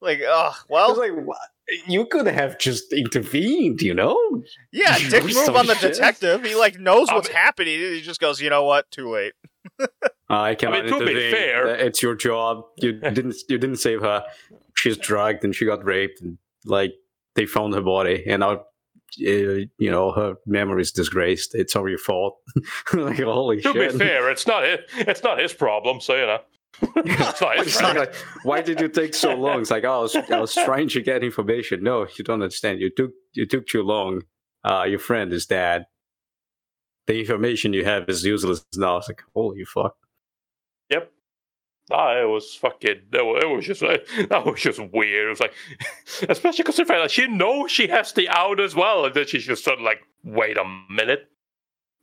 [0.00, 1.38] Like, oh I well, was like, what?
[1.86, 4.16] You could have just intervened, you know?
[4.72, 5.92] yeah, dick move on the shit.
[5.92, 6.44] detective.
[6.44, 7.78] He like knows I what's mean- happening.
[7.80, 8.90] He just goes, you know what?
[8.90, 9.34] Too late.
[10.30, 11.30] I cannot mean, to be intervene.
[11.32, 12.62] fair- it's your job.
[12.78, 13.34] You didn't.
[13.48, 14.24] You didn't save her.
[14.74, 16.92] She's drugged and she got raped, and like
[17.34, 18.62] they found her body, and now, uh,
[19.16, 21.54] you know, her memory is disgraced.
[21.54, 22.38] It's all your fault.
[22.92, 23.92] like holy To shit!
[23.92, 26.38] be fair, it's not his, it's not his problem, so you know.
[26.96, 29.60] it's not It's like, why did you take so long?
[29.60, 31.82] It's like oh, I was, I was trying to get information.
[31.82, 32.80] No, you don't understand.
[32.80, 34.22] You took you took too long.
[34.64, 35.86] Uh, your friend is dead.
[37.06, 38.98] The information you have is useless now.
[38.98, 39.96] It's like holy fuck.
[41.90, 41.98] Yep.
[41.98, 43.00] Ah, it was fucking.
[43.12, 43.98] It was, it was just uh,
[44.28, 45.26] that was just weird.
[45.26, 45.54] It was like,
[46.28, 49.64] especially considering that she knows she has the out as well, and then she's just
[49.64, 51.28] sort of like wait a minute.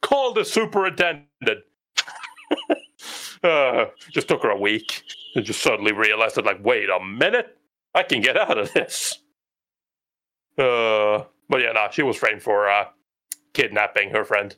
[0.02, 1.28] Call the superintendent.
[3.44, 5.04] uh, just took her a week
[5.36, 7.58] and just suddenly realized that, like, wait a minute,
[7.94, 9.20] I can get out of this.
[10.58, 12.86] Uh, but yeah, no, she was framed for uh,
[13.54, 14.56] kidnapping her friend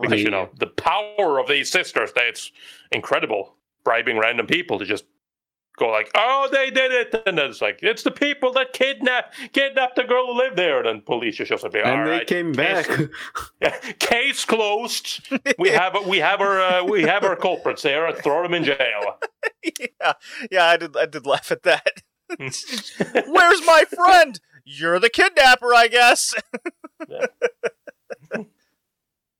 [0.00, 2.10] because you know the power of these sisters.
[2.14, 2.50] That's
[2.90, 3.54] incredible.
[3.88, 5.04] Bribing random people to just
[5.78, 9.34] go like, "Oh, they did it," and then it's like, "It's the people that kidnapped
[9.54, 12.26] kidnapped the girl who lived there." And then police just be, "All and they right,
[12.26, 12.86] came case-
[13.60, 13.98] back.
[13.98, 15.26] Case closed.
[15.58, 18.12] We have we have our uh, we have our culprits there.
[18.12, 19.16] Throw them in jail.
[19.80, 20.12] yeah,
[20.50, 20.94] yeah, I did.
[20.94, 22.02] I did laugh at that.
[22.38, 24.38] Where's my friend?
[24.66, 26.34] You're the kidnapper, I guess.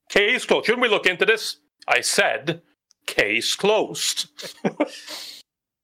[0.09, 0.65] Case closed.
[0.65, 1.59] Shouldn't we look into this?
[1.87, 2.63] I said,
[3.09, 4.29] case closed.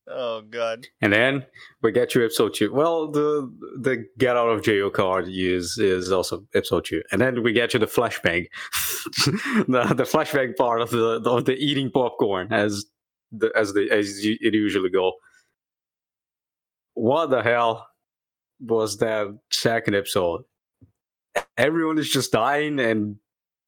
[0.06, 0.87] Oh god.
[1.00, 1.46] And then
[1.82, 2.72] we get to episode two.
[2.72, 7.02] Well, the the get out of jail card is is also episode two.
[7.10, 8.46] And then we get to the flashbang,
[9.66, 12.84] the the flashbang part of the of the eating popcorn as
[13.32, 15.14] the as the as you, it usually go.
[16.92, 17.88] What the hell
[18.60, 20.42] was that second episode?
[21.56, 23.16] Everyone is just dying and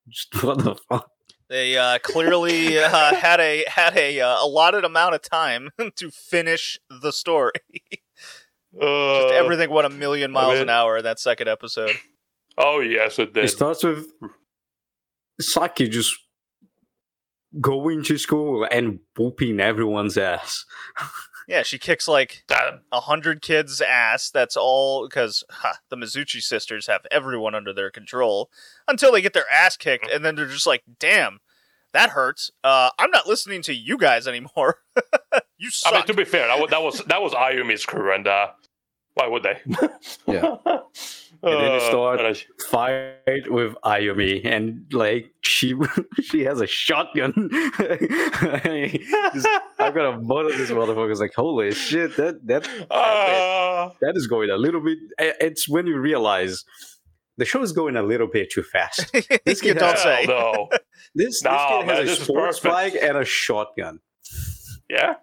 [0.08, 1.10] just what the fuck?
[1.48, 6.78] They uh, clearly uh, had a had a uh, allotted amount of time to finish
[6.90, 7.52] the story.
[8.80, 11.92] Uh, Just everything went a million miles mean- an hour in that second episode.
[12.58, 13.44] Oh yes, it did.
[13.44, 14.06] It starts with
[15.40, 16.14] Saki just
[17.60, 20.64] going to school and whooping everyone's ass.
[21.46, 22.44] Yeah, she kicks like
[22.92, 24.30] a hundred kids' ass.
[24.30, 28.50] That's all because ha, the Mizuchi sisters have everyone under their control
[28.88, 31.38] until they get their ass kicked, and then they're just like, "Damn,
[31.92, 32.50] that hurts.
[32.64, 34.78] Uh, I'm not listening to you guys anymore.
[35.56, 38.12] you suck." I mean, to be fair, that was that was, that was Ayumi's crew,
[38.12, 38.48] and uh,
[39.14, 39.60] why would they?
[40.26, 40.56] Yeah.
[41.42, 42.36] And then they Uh, start and
[42.68, 45.74] fight with Ayumi, and like she
[46.22, 47.48] she has a shotgun.
[47.50, 54.12] Just- I got a both of these motherfuckers like holy shit that that Uh, that
[54.16, 54.98] is going a little bit.
[55.18, 56.64] It's when you realize
[57.36, 59.12] the show is going a little bit too fast.
[59.44, 60.24] This you kid don't has- say.
[60.26, 60.68] no.
[61.14, 62.94] This, No, this kid man, has this a is sports perfect.
[62.94, 64.00] bike and a shotgun.
[64.90, 65.14] Yeah.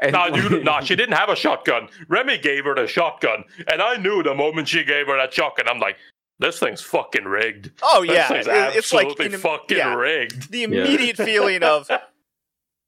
[0.00, 1.88] And No, you, no, she didn't have a shotgun.
[2.08, 5.68] Remy gave her the shotgun, and I knew the moment she gave her that shotgun,
[5.68, 5.96] I'm like,
[6.38, 7.70] this thing's fucking rigged.
[7.82, 10.50] Oh This yeah, thing's it- it's like absolutely in- fucking yeah, rigged.
[10.50, 11.90] the immediate feeling of,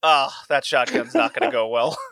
[0.02, 1.96] oh, that shotgun's not going to go well.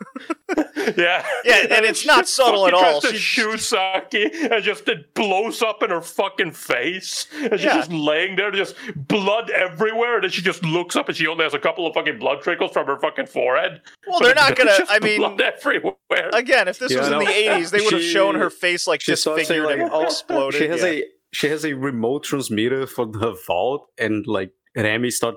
[0.97, 2.99] Yeah, Yeah, and it's not subtle at all.
[2.99, 7.51] tries To She- shoot Saki, and just it blows up in her fucking face, and
[7.53, 7.75] she's Yeah.
[7.75, 10.15] just laying there, just blood everywhere.
[10.15, 12.41] And then she just looks up, and she only has a couple of fucking blood
[12.41, 13.81] trickles from her fucking forehead.
[14.07, 14.85] Well, they're not going to.
[14.89, 15.95] I mean, blood everywhere.
[16.33, 19.01] again, if this Yeah, was in the '80s, they would have shown her face like
[19.01, 20.59] she starts saying, disfigured and like, oh, exploded.
[20.59, 20.87] She has yeah.
[20.87, 25.35] a she has a remote transmitter for the vault, and like Remy start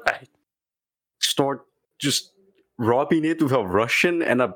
[1.21, 1.67] start
[1.99, 2.33] just
[2.79, 4.55] robbing it with a Russian and a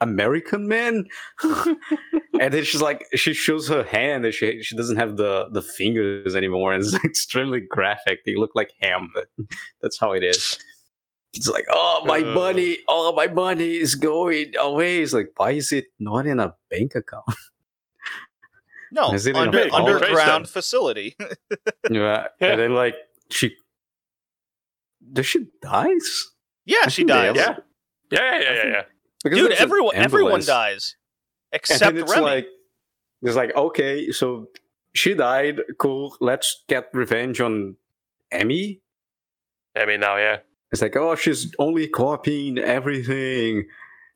[0.00, 1.06] American man.
[1.42, 5.62] and then she's like, she shows her hand, and she she doesn't have the the
[5.62, 8.24] fingers anymore, and it's extremely graphic.
[8.24, 9.28] They look like ham, but
[9.80, 10.58] that's how it is.
[11.34, 12.34] It's like, oh my Uh.
[12.34, 15.00] money, oh my money is going away.
[15.02, 17.24] It's like, why is it not in a bank account?
[18.92, 21.16] no Is it in a under, big underground facility.
[21.90, 22.28] Yeah.
[22.40, 22.48] Yeah.
[22.52, 22.96] And then like
[23.30, 23.54] she
[25.12, 26.30] does she dies?
[26.66, 27.26] Yeah, I she think dies.
[27.36, 27.36] have-
[28.10, 28.82] Yeah, yeah, yeah, yeah, yeah.
[29.24, 30.96] Because Dude, everyone everyone dies
[31.52, 32.24] except then it's Remy.
[32.26, 32.46] like
[33.22, 34.48] it's like, okay, so
[34.94, 37.76] she died, cool, let's get revenge on
[38.30, 38.80] Emmy.
[39.74, 40.38] I mean, now, yeah.
[40.72, 43.66] It's like, oh, she's only copying everything.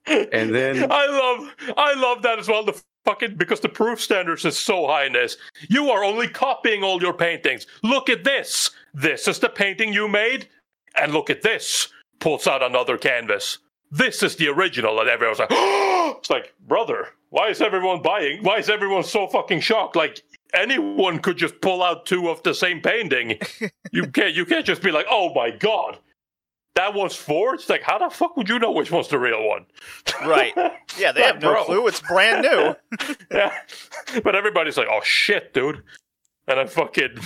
[0.07, 2.65] And then- I love, I love that as well.
[2.65, 5.37] The fucking because the proof standards is so high in this.
[5.69, 7.67] You are only copying all your paintings.
[7.83, 8.71] Look at this.
[8.95, 10.49] This is the painting you made,
[11.01, 11.89] and look at this.
[12.21, 13.59] Pulls out another canvas.
[13.91, 18.43] This is the original, and everyone's like, it's like, brother, why is everyone buying?
[18.43, 19.97] Why is everyone so fucking shocked?
[19.97, 20.23] Like
[20.55, 23.39] anyone could just pull out two of the same painting.
[23.93, 25.99] you can't, you can't just be like, oh my god.
[26.77, 27.69] That one's forged.
[27.69, 29.67] Like, how the fuck would you know which one's the real one?
[30.25, 30.53] Right.
[30.97, 31.65] Yeah, they have no Bro.
[31.65, 31.87] clue.
[31.89, 32.75] It's brand new.
[33.33, 33.53] yeah.
[34.23, 35.83] But everybody's like, oh shit, dude.
[36.47, 37.19] And then fucking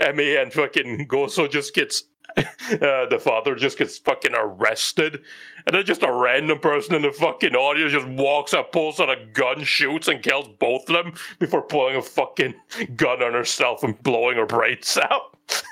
[0.00, 2.04] Emmy and fucking Goso just gets,
[2.36, 5.22] uh, the father just gets fucking arrested.
[5.66, 9.10] And then just a random person in the fucking audience just walks up, pulls out
[9.10, 12.54] a gun, shoots, and kills both of them before pulling a fucking
[12.96, 15.36] gun on herself and blowing her brains out.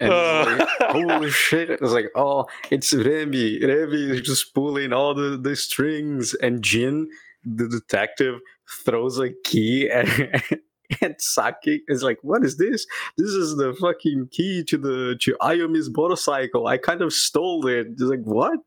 [0.00, 0.56] And it's Uh.
[0.58, 1.70] like, holy shit.
[1.70, 3.64] It's like, oh, it's Remy.
[3.64, 6.34] Remy is just pulling all the, the strings.
[6.34, 7.08] And Jin,
[7.44, 8.38] the detective,
[8.84, 10.06] throws a key at,
[11.00, 12.86] and Saki is like, "What is this?
[13.16, 16.66] This is the fucking key to the to Ayumi's motorcycle.
[16.66, 18.60] I kind of stole it." It's like, "What?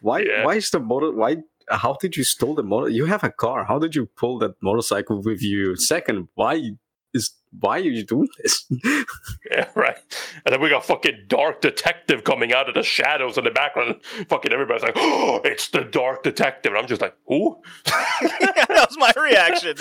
[0.00, 0.20] Why?
[0.20, 0.44] Yeah.
[0.44, 1.12] Why is the motor?
[1.12, 1.38] Why?
[1.68, 2.88] How did you stole the motor?
[2.88, 3.64] You have a car.
[3.64, 5.76] How did you pull that motorcycle with you?
[5.76, 6.72] Second, why
[7.14, 8.64] is why are you doing this?
[9.50, 9.98] Yeah, right.
[10.46, 13.96] And then we got fucking Dark Detective coming out of the shadows in the background.
[14.28, 16.72] Fucking everybody's like, oh, it's the Dark Detective.
[16.72, 17.60] And I'm just like, who?
[18.22, 19.76] yeah, that was my reaction.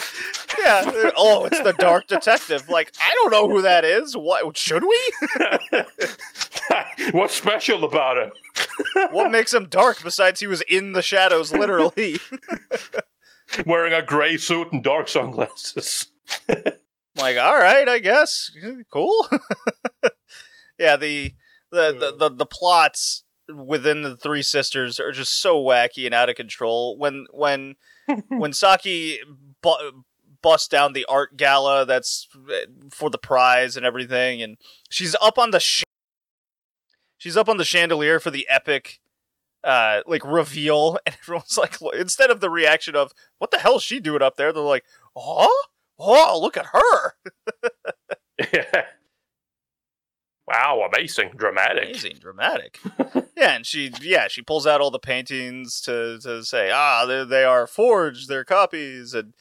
[0.60, 0.84] Yeah.
[0.86, 2.68] Uh, oh, it's the Dark Detective.
[2.68, 4.18] Like, I don't know who that is.
[4.18, 5.12] What should we?
[7.12, 8.32] What's special about him?
[9.12, 12.18] What makes him dark besides he was in the shadows, literally?
[13.66, 16.08] Wearing a gray suit and dark sunglasses.
[17.16, 18.52] Like, all right, I guess.
[18.92, 19.28] Cool.
[20.80, 21.34] yeah, the,
[21.72, 26.30] the the the the plots within the three sisters are just so wacky and out
[26.30, 26.98] of control.
[26.98, 27.76] When when
[28.30, 29.20] when Saki
[29.62, 30.04] bu-
[30.42, 34.58] busts down the art gala that's uh, for the prize and everything, and
[34.90, 35.84] she's up on the sh-
[37.18, 39.00] she's up on the chandelier for the epic
[39.64, 43.84] uh like reveal and everyone's like instead of the reaction of what the hell is
[43.84, 44.86] she doing up there they're like
[45.16, 45.66] oh
[46.04, 47.14] oh look at her
[48.54, 48.86] yeah.
[50.48, 51.84] Wow, amazing, dramatic.
[51.86, 52.78] amazing dramatic
[53.38, 57.24] yeah and she yeah she pulls out all the paintings to to say ah they
[57.24, 59.34] they are forged they're copies and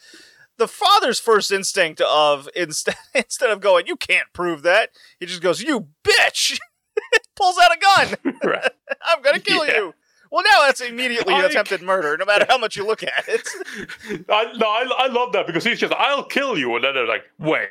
[0.58, 5.42] the father's first instinct of instead instead of going you can't prove that he just
[5.42, 6.58] goes you bitch
[7.36, 8.70] pulls out a gun Right.
[9.02, 9.76] i'm gonna kill Yeah.
[9.78, 9.94] you
[10.30, 13.46] well now that's immediately I- attempted murder no matter how much you look at it
[14.28, 16.74] I, no, I, I love that because he's just, I'll kill you.
[16.74, 17.68] And then they're like, wait,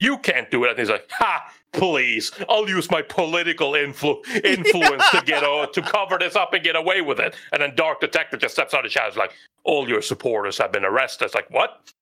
[0.00, 0.70] you can't do it.
[0.70, 5.82] And he's like, ha, please, I'll use my political influ- influence to get uh, to
[5.82, 7.34] cover this up and get away with it.
[7.52, 9.32] And then Dark Detective just steps out of the shadows like,
[9.64, 11.26] all your supporters have been arrested.
[11.26, 11.92] It's like, what?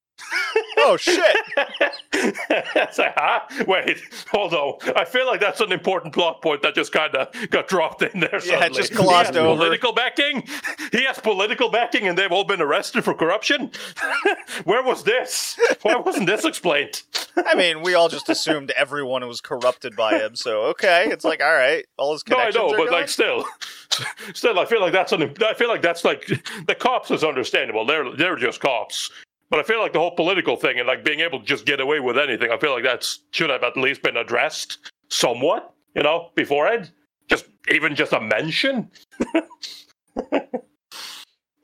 [0.78, 1.36] Oh shit
[2.16, 3.40] it's like, huh?
[3.66, 4.00] Wait,
[4.30, 4.78] hold on.
[4.96, 8.20] I feel like that's an important plot point that just kind of got dropped in
[8.20, 8.30] there.
[8.34, 8.78] Yeah, suddenly.
[8.78, 9.56] just glossed He over.
[9.56, 10.44] Political backing.
[10.92, 13.70] He has political backing, and they've all been arrested for corruption.
[14.64, 15.58] Where was this?
[15.82, 17.02] Why wasn't this explained?
[17.36, 20.36] I mean, we all just assumed everyone was corrupted by him.
[20.36, 22.92] So okay, it's like all right, all his No, I know, but gone?
[22.92, 23.44] like, still,
[24.32, 25.34] still, I feel like that's an.
[25.44, 26.26] I feel like that's like
[26.66, 27.84] the cops is understandable.
[27.84, 29.10] They're they're just cops.
[29.50, 31.80] But I feel like the whole political thing and like being able to just get
[31.80, 34.78] away with anything, I feel like that should have at least been addressed
[35.08, 36.90] somewhat, you know, beforehand.
[37.28, 38.90] Just even just a mention.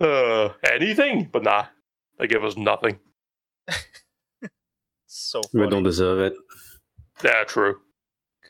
[0.01, 1.67] uh, anything, but nah,
[2.19, 2.99] they give us nothing.
[5.07, 6.35] so we don't deserve it.
[7.25, 7.81] Yeah, true.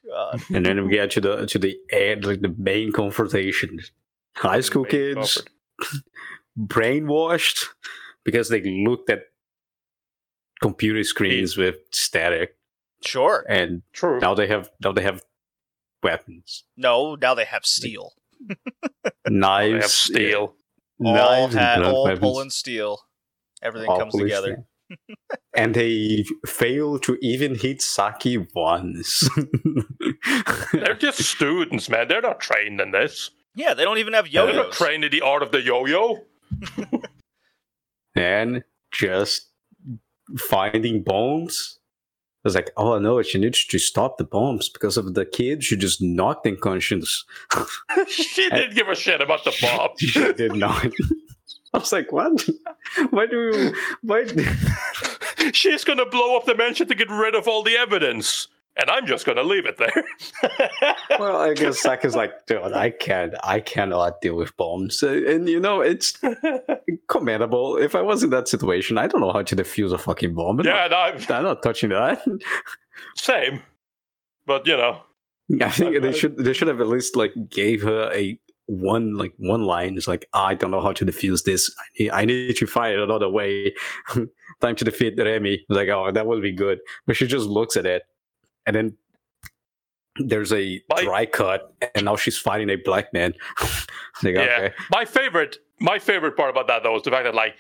[0.09, 0.43] God.
[0.55, 3.81] And then we get to the to the end, like the main confrontation.
[4.37, 5.43] High school kids
[5.81, 6.05] comfort.
[6.59, 7.67] brainwashed
[8.25, 9.23] because they looked at
[10.61, 12.57] computer screens with static,
[13.05, 13.45] Sure.
[13.49, 14.21] and True.
[14.21, 15.23] now they have now they have
[16.03, 18.13] weapons, No, now they have steel.
[19.29, 20.55] knives, They have steel.
[21.05, 22.21] All, knives, ha- and all weapons.
[22.21, 22.99] pull and steel.
[23.63, 24.65] Everything all comes together.
[25.55, 29.29] and they fail to even hit Saki once.
[30.73, 32.09] They're just students, man.
[32.09, 33.31] They're not trained in this.
[33.55, 34.47] Yeah, they don't even have yo.
[34.47, 36.19] They're not trained in the art of the yo-yo.
[38.15, 39.49] And just
[40.39, 41.79] finding bombs.
[42.45, 45.63] I was like, oh no, she needs to stop the bombs because of the kid.
[45.63, 47.25] She just knocked unconscious.
[48.09, 49.91] she didn't give a shit about the bomb.
[49.99, 50.87] she did not.
[51.75, 52.45] I was like, what?
[53.11, 53.75] Why do you?
[54.03, 54.27] Why?
[55.53, 58.49] She's gonna blow up the mansion to get rid of all the evidence.
[58.81, 60.05] And I'm just gonna leave it there.
[61.19, 65.47] well, I guess Saka's like, dude, I can't, I cannot deal with bombs, Uh, and
[65.49, 66.19] you know, it's
[67.09, 67.77] commendable.
[67.77, 70.61] If I was in that situation, I don't know how to defuse a fucking bomb.
[70.61, 72.25] I'm yeah, not, no, I'm I'm not touching that.
[73.17, 73.61] same.
[74.47, 75.01] But you know,
[75.61, 79.17] I think they I- should they should have at least like gave her a one
[79.19, 79.97] like one line.
[79.97, 81.71] It's like I don't know how to defuse this.
[81.79, 83.75] I need, I need to find another way.
[84.63, 85.65] Time to defeat Remy.
[85.69, 86.81] Like oh, that would be good.
[87.07, 88.03] But she just looks at it,
[88.67, 88.97] and then
[90.17, 93.35] there's a Like- dry cut, and now she's fighting a black man.
[94.23, 94.41] like Yeah.
[94.41, 97.57] okay, my favorite, my favorite part about that though is the fact that like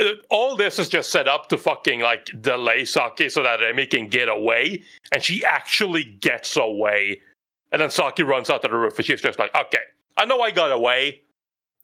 [0.00, 3.86] uh, all this is just set up to fucking like delay Saki so that Remy
[3.86, 4.82] can get away,
[5.12, 7.20] and she actually gets away.
[7.70, 9.78] And then Saki runs out to the roof, and she's just like, "Okay,
[10.16, 11.22] I know I got away,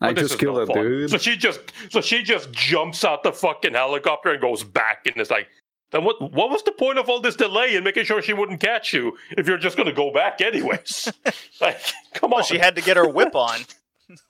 [0.01, 0.77] I just killed no a fun.
[0.77, 1.11] dude.
[1.11, 5.17] So she just so she just jumps out the fucking helicopter and goes back and
[5.19, 5.47] it's like
[5.93, 8.61] then what what was the point of all this delay in making sure she wouldn't
[8.61, 11.13] catch you if you're just gonna go back anyways?
[11.61, 11.81] like
[12.15, 12.43] come on.
[12.45, 13.61] She had to get her whip on.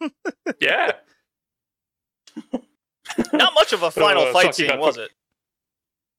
[0.61, 0.92] yeah.
[3.32, 5.11] Not much of a final Uh, fight Saki scene, was it?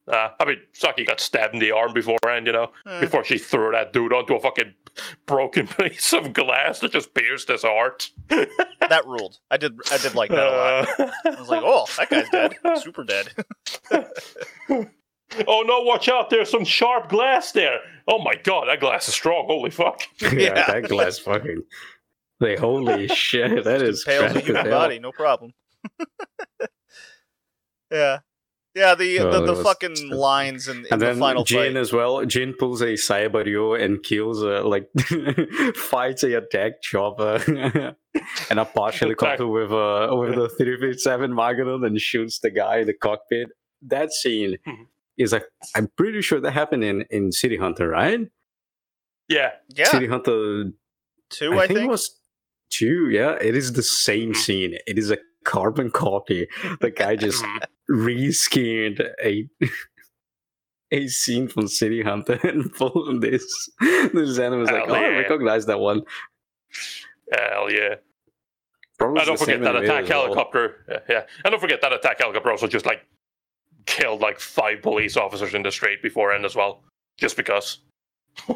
[0.07, 2.99] Uh, I mean, Saki got stabbed in the arm beforehand, you know, Eh.
[3.01, 4.73] before she threw that dude onto a fucking
[5.25, 8.09] broken piece of glass that just pierced his heart.
[8.29, 9.39] that ruled.
[9.49, 9.79] I did.
[9.91, 10.99] I did like that a lot.
[10.99, 12.55] Uh, I was like, oh, that guy's dead.
[12.81, 13.29] Super dead.
[15.47, 17.79] Oh no, watch out, there's some sharp glass there.
[18.07, 19.45] Oh my god, that glass is strong.
[19.47, 20.01] Holy fuck.
[20.21, 20.65] yeah, Yeah.
[20.67, 21.63] that glass fucking.
[22.39, 25.53] Like holy shit, that is Pales a trash human body, no problem.
[27.91, 28.19] yeah,
[28.75, 28.95] yeah.
[28.95, 31.73] The Oh, the, that the was- fucking lines in, in And the then final Jin
[31.73, 31.79] fight.
[31.79, 32.25] as well.
[32.25, 34.89] Jin pulls a Saeba Ryo and kills a like
[35.75, 37.35] fights a attack chopper
[38.49, 42.87] and a Porsche helicopter with a with a 357 Magnum and shoots the guy in
[42.87, 43.49] the cockpit.
[43.83, 44.85] That scene Mhm.
[45.21, 45.45] Is like
[45.75, 48.27] I'm pretty sure that happened in in City Hunter, right?
[49.27, 49.51] Yeah.
[49.69, 50.71] yeah, City Hunter
[51.29, 51.53] two.
[51.53, 51.87] I, I, think, think.
[51.87, 52.19] it was
[52.69, 53.09] two.
[53.09, 54.41] Yeah, it is the same mm-hmm.
[54.41, 54.77] scene.
[54.87, 56.47] It is a carbon copy.
[56.81, 57.43] The guy just
[57.89, 59.47] reskinned a
[60.91, 63.69] a scene from City Hunter and pulled this.
[63.79, 66.01] This anime was like, Hell oh, I recognize that one.
[67.31, 67.95] Hell yeah.
[68.97, 70.23] Probably I don't forget that attack as well.
[70.23, 70.85] helicopter.
[70.87, 71.23] Yeah, yeah.
[71.43, 73.07] And don't forget that attack helicopter also just like
[73.85, 76.83] killed like five police officers in the street beforehand as well.
[77.17, 77.79] Just because.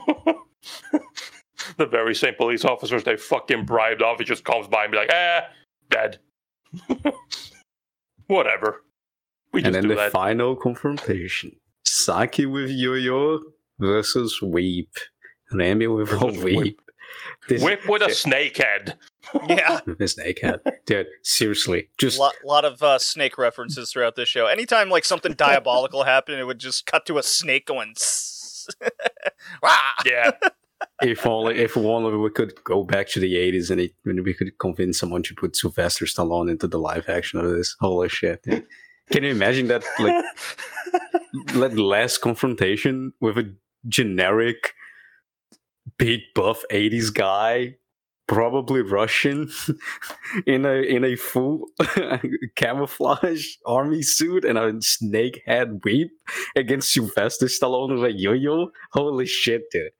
[1.78, 4.98] the very same police officers they fucking bribed off, it just comes by and be
[4.98, 5.42] like, eh,
[5.90, 6.20] dead.
[8.28, 8.84] Whatever.
[9.52, 10.12] We just And then the that.
[10.12, 11.56] final confrontation:
[11.86, 13.40] Saki with Yo-Yo
[13.80, 14.92] versus Weep.
[15.52, 16.82] Remy with a Weep.
[17.48, 18.98] This Whip with a snake head.
[19.48, 20.60] yeah, with a snake head.
[20.86, 24.48] Dude, seriously, just lot lot of uh, snake references throughout this show.
[24.48, 27.94] Anytime like something diabolical happened, it would just cut to a snake going.
[30.06, 30.32] Yeah.
[31.02, 34.34] if only if only we could go back to the 80s and it, when we
[34.34, 37.76] could convince someone to put Sylvester Stallone into the live action of this.
[37.80, 38.44] Holy shit.
[38.44, 40.26] Can you imagine that like
[41.54, 43.54] like less confrontation with a
[43.88, 44.74] generic
[45.98, 47.76] big buff 80s guy
[48.28, 49.50] probably Russian
[50.48, 51.68] in a in a full
[52.56, 56.10] camouflage army suit and a snake head whip
[56.56, 59.92] against Sylvester Stallone with a yo-yo holy shit dude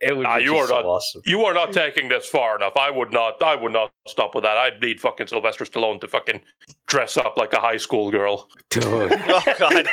[0.00, 2.56] it would Ah, be you are so not- awesome You are not taking this far
[2.56, 2.74] enough.
[2.76, 3.42] I would not.
[3.42, 4.58] I would not stop with that.
[4.58, 6.42] I'd need fucking Sylvester Stallone to fucking
[6.86, 8.46] dress up like a high school girl.
[8.68, 9.86] dude Oh god.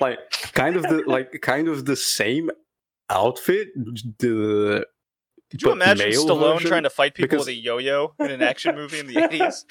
[0.00, 0.18] like
[0.54, 2.50] kind of the like kind of the same
[3.10, 3.68] outfit
[4.18, 4.84] the
[5.50, 6.68] Could you imagine male Stallone version?
[6.68, 9.64] trying to fight people Because- with a yo-yo in an action movie in the eighties?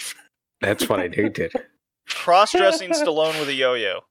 [0.61, 1.51] that's what i did
[2.09, 4.01] Cross-dressing Stallone with a yo-yo.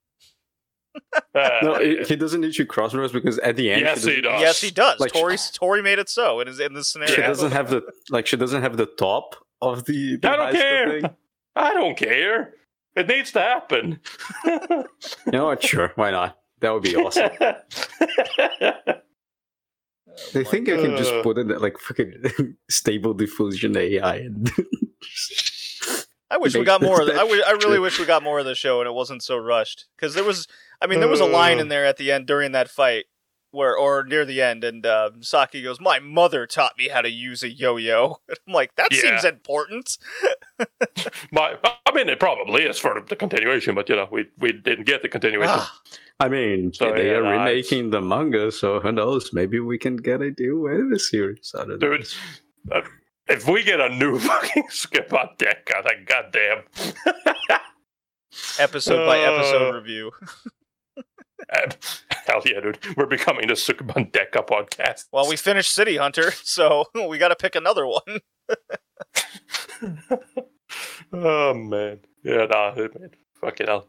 [1.34, 4.20] Uh, no he doesn't need to cross dress because at the end Yes, she he
[4.20, 4.40] doesn't- does.
[4.40, 4.98] Yes, he does.
[5.00, 7.14] Like- Tori Tori made it so in his in this scenario.
[7.14, 10.52] she doesn't have the like she doesn't have the top of the, the I don't
[10.52, 11.00] care.
[11.00, 11.10] thing.
[11.54, 12.54] I don't care.
[12.96, 14.00] It needs to happen.
[14.46, 14.84] you
[15.26, 17.30] know what sure why not that would be awesome
[20.32, 21.22] they think i can just Uh.
[21.22, 24.50] put in like fucking stable diffusion ai and
[26.32, 27.00] I wish we got more.
[27.00, 28.86] Of the, that I, wi- I really wish we got more of the show and
[28.86, 29.86] it wasn't so rushed.
[29.96, 30.46] Because there was,
[30.80, 31.62] I mean, there was a line Uh.
[31.62, 33.06] in there at the end during that fight
[33.50, 37.10] where, or near the end, and uh, Saki goes, "My mother taught me how to
[37.10, 39.00] use a yo-yo." And I'm like, that Yeah.
[39.00, 39.98] seems important.
[41.32, 44.84] My, I mean, it probably is for the continuation, but you know, we we didn't
[44.86, 45.50] get the continuation.
[45.58, 45.80] Ah,
[46.20, 49.32] I mean, So, they yeah, are no, it's- remaking the manga, so who knows?
[49.32, 52.14] Maybe we can get a new anime series out of Dude, this.
[52.70, 52.82] uh,
[53.28, 56.62] if we get a new fucking Sukeban Deka, I think, goddamn.
[58.58, 59.78] episode by episode Uh.
[59.78, 60.12] review.
[61.52, 61.68] Uh,
[62.28, 62.78] Hell yeah, dude.
[62.96, 65.06] We're becoming the Sukeban Deka podcast.
[65.10, 68.20] Well, we finished City Hunter, so we got to pick another one.
[71.12, 72.00] oh, man.
[72.22, 73.10] Yeah, nah, man.
[73.40, 73.88] Fucking hell.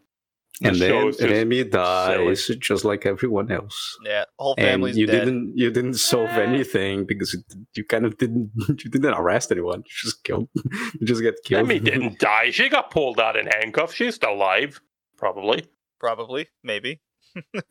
[0.64, 3.98] And The then show is just Remy dies just like everyone else.
[4.06, 5.26] Yeah, whole And family's you dead.
[5.26, 7.36] didn't you didn't solve anything because
[7.76, 9.80] you kind of didn't you didn't arrest anyone.
[9.80, 10.50] You just killed
[11.00, 11.68] you just get killed.
[11.68, 12.52] Demi didn't die.
[12.52, 13.94] She got pulled out in handcuffs.
[13.96, 14.80] She's still alive.
[15.18, 15.66] Probably.
[16.00, 17.00] Probably, maybe.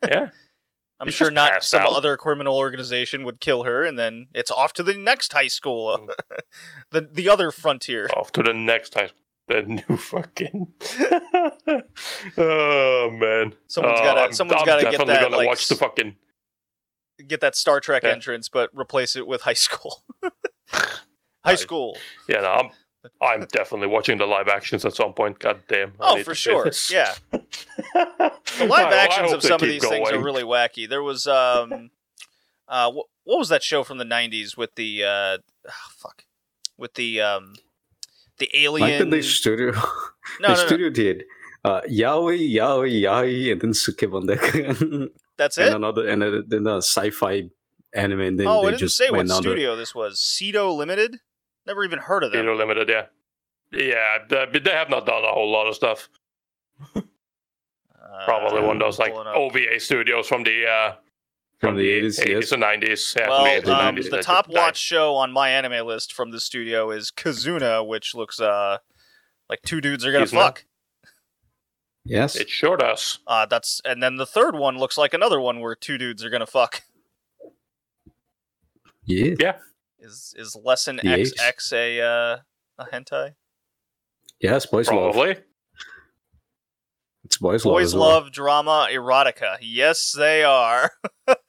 [0.07, 0.30] Yeah.
[1.01, 1.95] I'm He's sure not some out.
[1.95, 5.97] other criminal organization would kill her, and then it's off to the next high school,
[5.97, 6.11] Mm.
[6.91, 8.09] the the other frontier.
[8.16, 9.09] Off to the next time.
[9.51, 10.69] The new fucking.
[12.39, 13.53] oh, man.
[13.67, 16.15] Someone's gotta- I'm- someone's I'm gotta get that, gonna like, watch the fucking.
[17.27, 18.11] Get that Star Trek Yeah.
[18.11, 20.05] entrance, but replace it with high school.
[21.45, 21.99] high school.
[22.29, 22.71] Yeah, no, I'm.
[23.21, 25.39] I'm definitely watching the live actions at some point.
[25.41, 25.95] God damn.
[26.01, 26.71] I Oh, for sure.
[26.91, 30.87] Yeah, the live actions of some of these things are really wacky.
[30.89, 31.91] There was um,
[32.69, 36.25] uh, what, what was that show from the '90s with the uh, ah, fuck,
[36.77, 37.55] with the um,
[38.41, 39.11] the like alien?
[39.11, 39.80] that the studio no,
[40.41, 40.55] the no, no.
[40.66, 41.24] studio did
[41.64, 45.66] uh, yaoi, yaoi, yaoi, and then Sukeban Deka, That's it.
[45.66, 47.49] and another, and then then a sci-fi
[47.95, 48.20] anime.
[48.20, 50.18] And then oh, they it didn't just say what went studio this was.
[50.18, 51.18] Cedo Limited.
[51.66, 52.41] Never even heard of them.
[52.41, 53.07] Theater Limited, yeah.
[53.72, 56.09] Yeah, they, but they have not done a whole lot of stuff.
[58.24, 59.12] Probably Uh, one of those like.
[59.12, 60.95] OVA studios from the uh,
[61.61, 62.19] from the eighties.
[62.19, 62.53] 80s Yes.
[62.53, 63.15] and 90s.
[63.17, 64.63] Yeah, from Well, the 80s um, 90s the top just died.
[64.63, 68.79] watch show on my anime list from the studio is Kazuna, which looks uh
[69.49, 70.31] like two dudes are gonna Kizuna?
[70.43, 70.65] fuck.
[72.05, 72.35] Yes.
[72.37, 73.19] It sure does.
[73.27, 76.31] Uh, that's and then the third one looks like another one where two dudes are
[76.31, 76.83] gonna fuck.
[79.05, 79.57] Yeah.
[79.99, 81.33] Is is lesson Yes.
[81.39, 82.39] XX a uh,
[82.79, 83.35] a hentai?
[84.41, 84.65] Yes.
[84.67, 85.13] Boys love.
[85.13, 85.37] Probably.
[87.25, 87.75] It's boys, love.
[87.75, 88.09] Boys as well.
[88.09, 89.59] love drama erotica.
[89.61, 90.91] Yes, they are.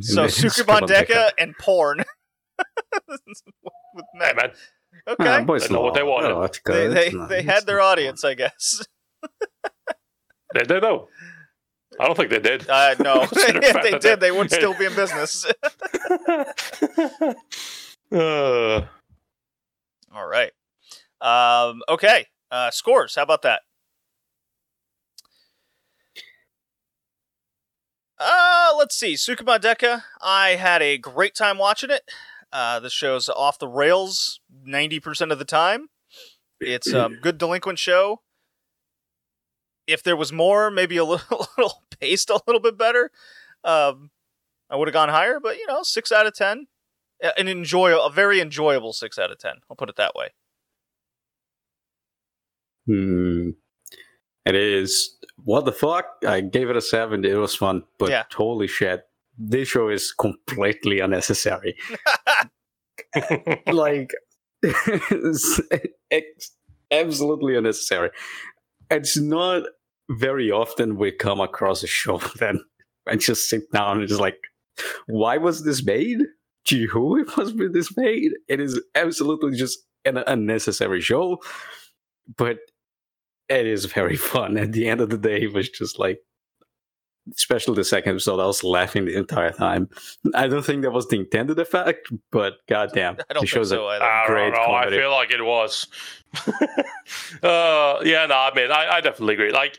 [0.00, 1.98] so Sukeban Deka and porn
[3.08, 3.20] with
[4.14, 4.36] Hey, men.
[4.36, 4.50] man.
[5.08, 6.28] Okay, Ah, boys They know what they wanted.
[6.30, 8.84] erotica, they they, it's they had their audience, I guess.
[10.54, 11.08] They did, though.
[12.00, 12.68] I don't think they did.
[12.68, 13.30] Uh, no, if
[13.82, 15.44] they did, they- they would still be in business.
[18.12, 18.82] uh,
[20.14, 20.52] All right.
[21.20, 22.26] Um, okay.
[22.50, 23.14] Uh, scores.
[23.16, 23.62] How about that?
[28.18, 29.14] Uh, let's see.
[29.14, 30.02] Sukeban Deka.
[30.22, 32.10] I had a great time watching it.
[32.52, 35.88] Uh, the show's off the rails 90% of the time.
[36.60, 38.22] It's a good delinquent show.
[39.86, 41.26] If there was more, maybe a little,
[41.58, 43.10] a little paced a little bit better,
[43.62, 44.10] um,
[44.70, 45.38] I would have gone higher.
[45.38, 46.66] But you know, six out of ten,
[47.22, 49.56] A- an enjoy a very enjoyable six out of ten.
[49.70, 50.28] I'll put it that way.
[52.86, 53.50] Hmm.
[54.46, 55.16] It is.
[55.44, 56.06] What the fuck?
[56.26, 57.24] I gave it a seven.
[57.24, 58.22] It was fun, but Yeah.
[58.32, 59.02] holy shit,
[59.36, 61.76] this show is completely unnecessary.
[63.66, 64.12] like,
[66.90, 68.10] absolutely unnecessary.
[68.90, 69.64] It's not
[70.10, 72.60] very often we come across a show then
[73.06, 74.38] and just sit down and just like,
[75.06, 76.20] why was this made?
[76.64, 78.32] Gee, who it was this made?
[78.48, 81.38] It is absolutely just an unnecessary show,
[82.36, 82.58] but
[83.48, 84.56] it is very fun.
[84.56, 86.20] At the end of the day, it was just like,
[87.34, 89.88] especially the second episode, I was laughing the entire time.
[90.34, 93.70] I don't think that was the intended effect, but goddamn, I don't the think show's
[93.70, 94.04] so a either.
[94.04, 94.74] I great don't know.
[94.74, 95.88] I feel like it was.
[97.42, 99.52] uh, yeah, no, I mean, I, I definitely agree.
[99.52, 99.78] Like,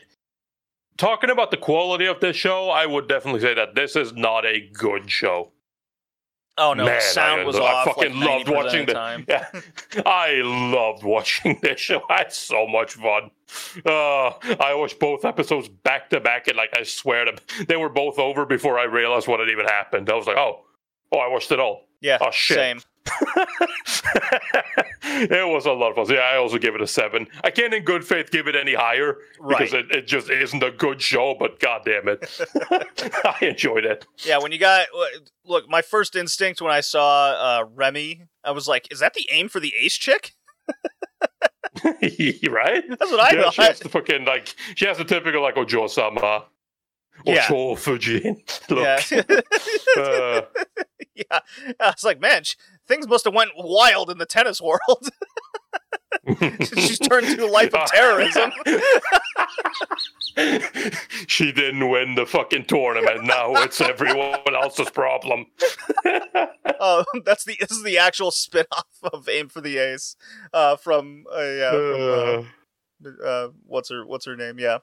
[0.98, 4.44] talking about the quality of this show, I would definitely say that this is not
[4.44, 5.52] a good show.
[6.58, 7.88] Oh no, Man, sound I, was I off.
[7.88, 9.24] I fucking like loved 90% watching the time.
[9.28, 9.46] Yeah,
[10.04, 12.02] I loved watching this show.
[12.10, 13.30] I had so much fun.
[13.86, 14.28] Uh,
[14.60, 17.32] I watched both episodes back to back, and like I swear to,
[17.68, 20.10] they were both over before I realized what had even happened.
[20.10, 20.64] I was like, oh,
[21.12, 21.84] oh, I watched it all.
[22.00, 22.56] Yeah, Oh, shit.
[22.56, 22.80] same.
[25.02, 26.14] it was a lot of fun.
[26.14, 27.26] Yeah, I also give it a seven.
[27.44, 29.84] I can't, in good faith, give it any higher because Right.
[29.84, 31.34] it, it just isn't a good show.
[31.38, 32.40] But god damn it,
[33.24, 34.06] I enjoyed it.
[34.24, 34.86] Yeah, when you got
[35.44, 39.26] look, my first instinct when I saw uh, Remy, I was like, "Is that the
[39.30, 40.34] aim for the ace chick?"
[41.84, 42.84] right?
[42.88, 43.54] That's what I yeah, thought.
[43.54, 46.44] she has the fucking like she has the typical like Ojo sama.
[47.24, 47.46] Yeah.
[47.50, 48.36] Ojo Fujin.
[48.70, 49.02] Look.
[49.96, 50.42] Yeah, uh,
[51.14, 51.40] yeah.
[51.80, 52.42] I was like, man,
[52.88, 55.08] things must have went wild in the tennis world.
[56.60, 58.50] She's turned to a life of terrorism.
[61.26, 63.24] she didn't win the fucking tournament.
[63.24, 65.46] Now it's everyone else's problem.
[66.80, 70.16] Oh, that's the this is the actual spin-off of Aim for the Ace,
[70.52, 74.58] uh, from uh, yeah, from, Uh, uh, uh, what's her what's her name?
[74.58, 74.78] Yeah,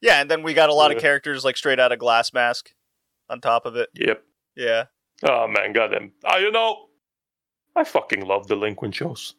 [0.00, 2.70] yeah, and then we got a lot of characters like straight out of Glass Mask
[3.28, 3.88] on top of it.
[3.94, 4.22] yep.
[4.56, 4.84] Yeah,
[5.22, 6.12] Oh man, goddamn.
[6.24, 6.86] I you know,
[7.78, 9.34] I fucking love delinquent shows.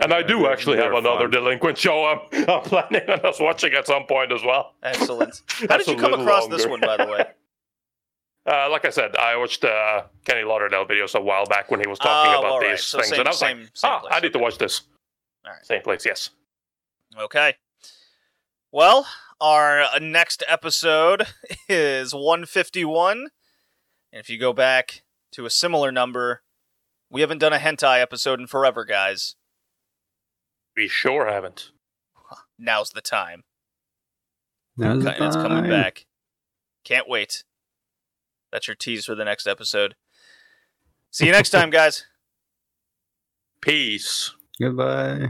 [0.00, 1.30] And I do actually have another fun.
[1.30, 4.74] delinquent show I'm, I'm planning on us watching at some point as well.
[4.82, 5.40] excellent.
[5.68, 7.24] How did you come little across this one, by the way?
[8.46, 11.86] Uh, like I said, I watched uh, Kenny Lauderdale videos a while back when he
[11.86, 12.72] was talking Oh, about all right.
[12.72, 14.38] these So things, same- and I was same- like, same "Ah, place, I need to
[14.38, 14.82] watch this."
[15.46, 15.64] All right.
[15.64, 16.28] Same place, yes.
[17.18, 17.54] Okay.
[18.70, 19.06] Well,
[19.40, 21.26] our uh, next episode
[21.70, 23.18] is 151.
[24.12, 26.42] And if you go back to a similar number,
[27.14, 29.36] we haven't done a hentai episode in forever, guys.
[30.76, 31.70] We sure haven't.
[32.58, 33.44] Now's the time.
[34.76, 36.06] Now's the and it's coming back.
[36.84, 37.44] Can't wait.
[38.50, 39.94] That's your tease for the next episode.
[41.12, 42.04] See you next time, guys.
[43.60, 44.32] Peace.
[44.60, 45.28] Goodbye.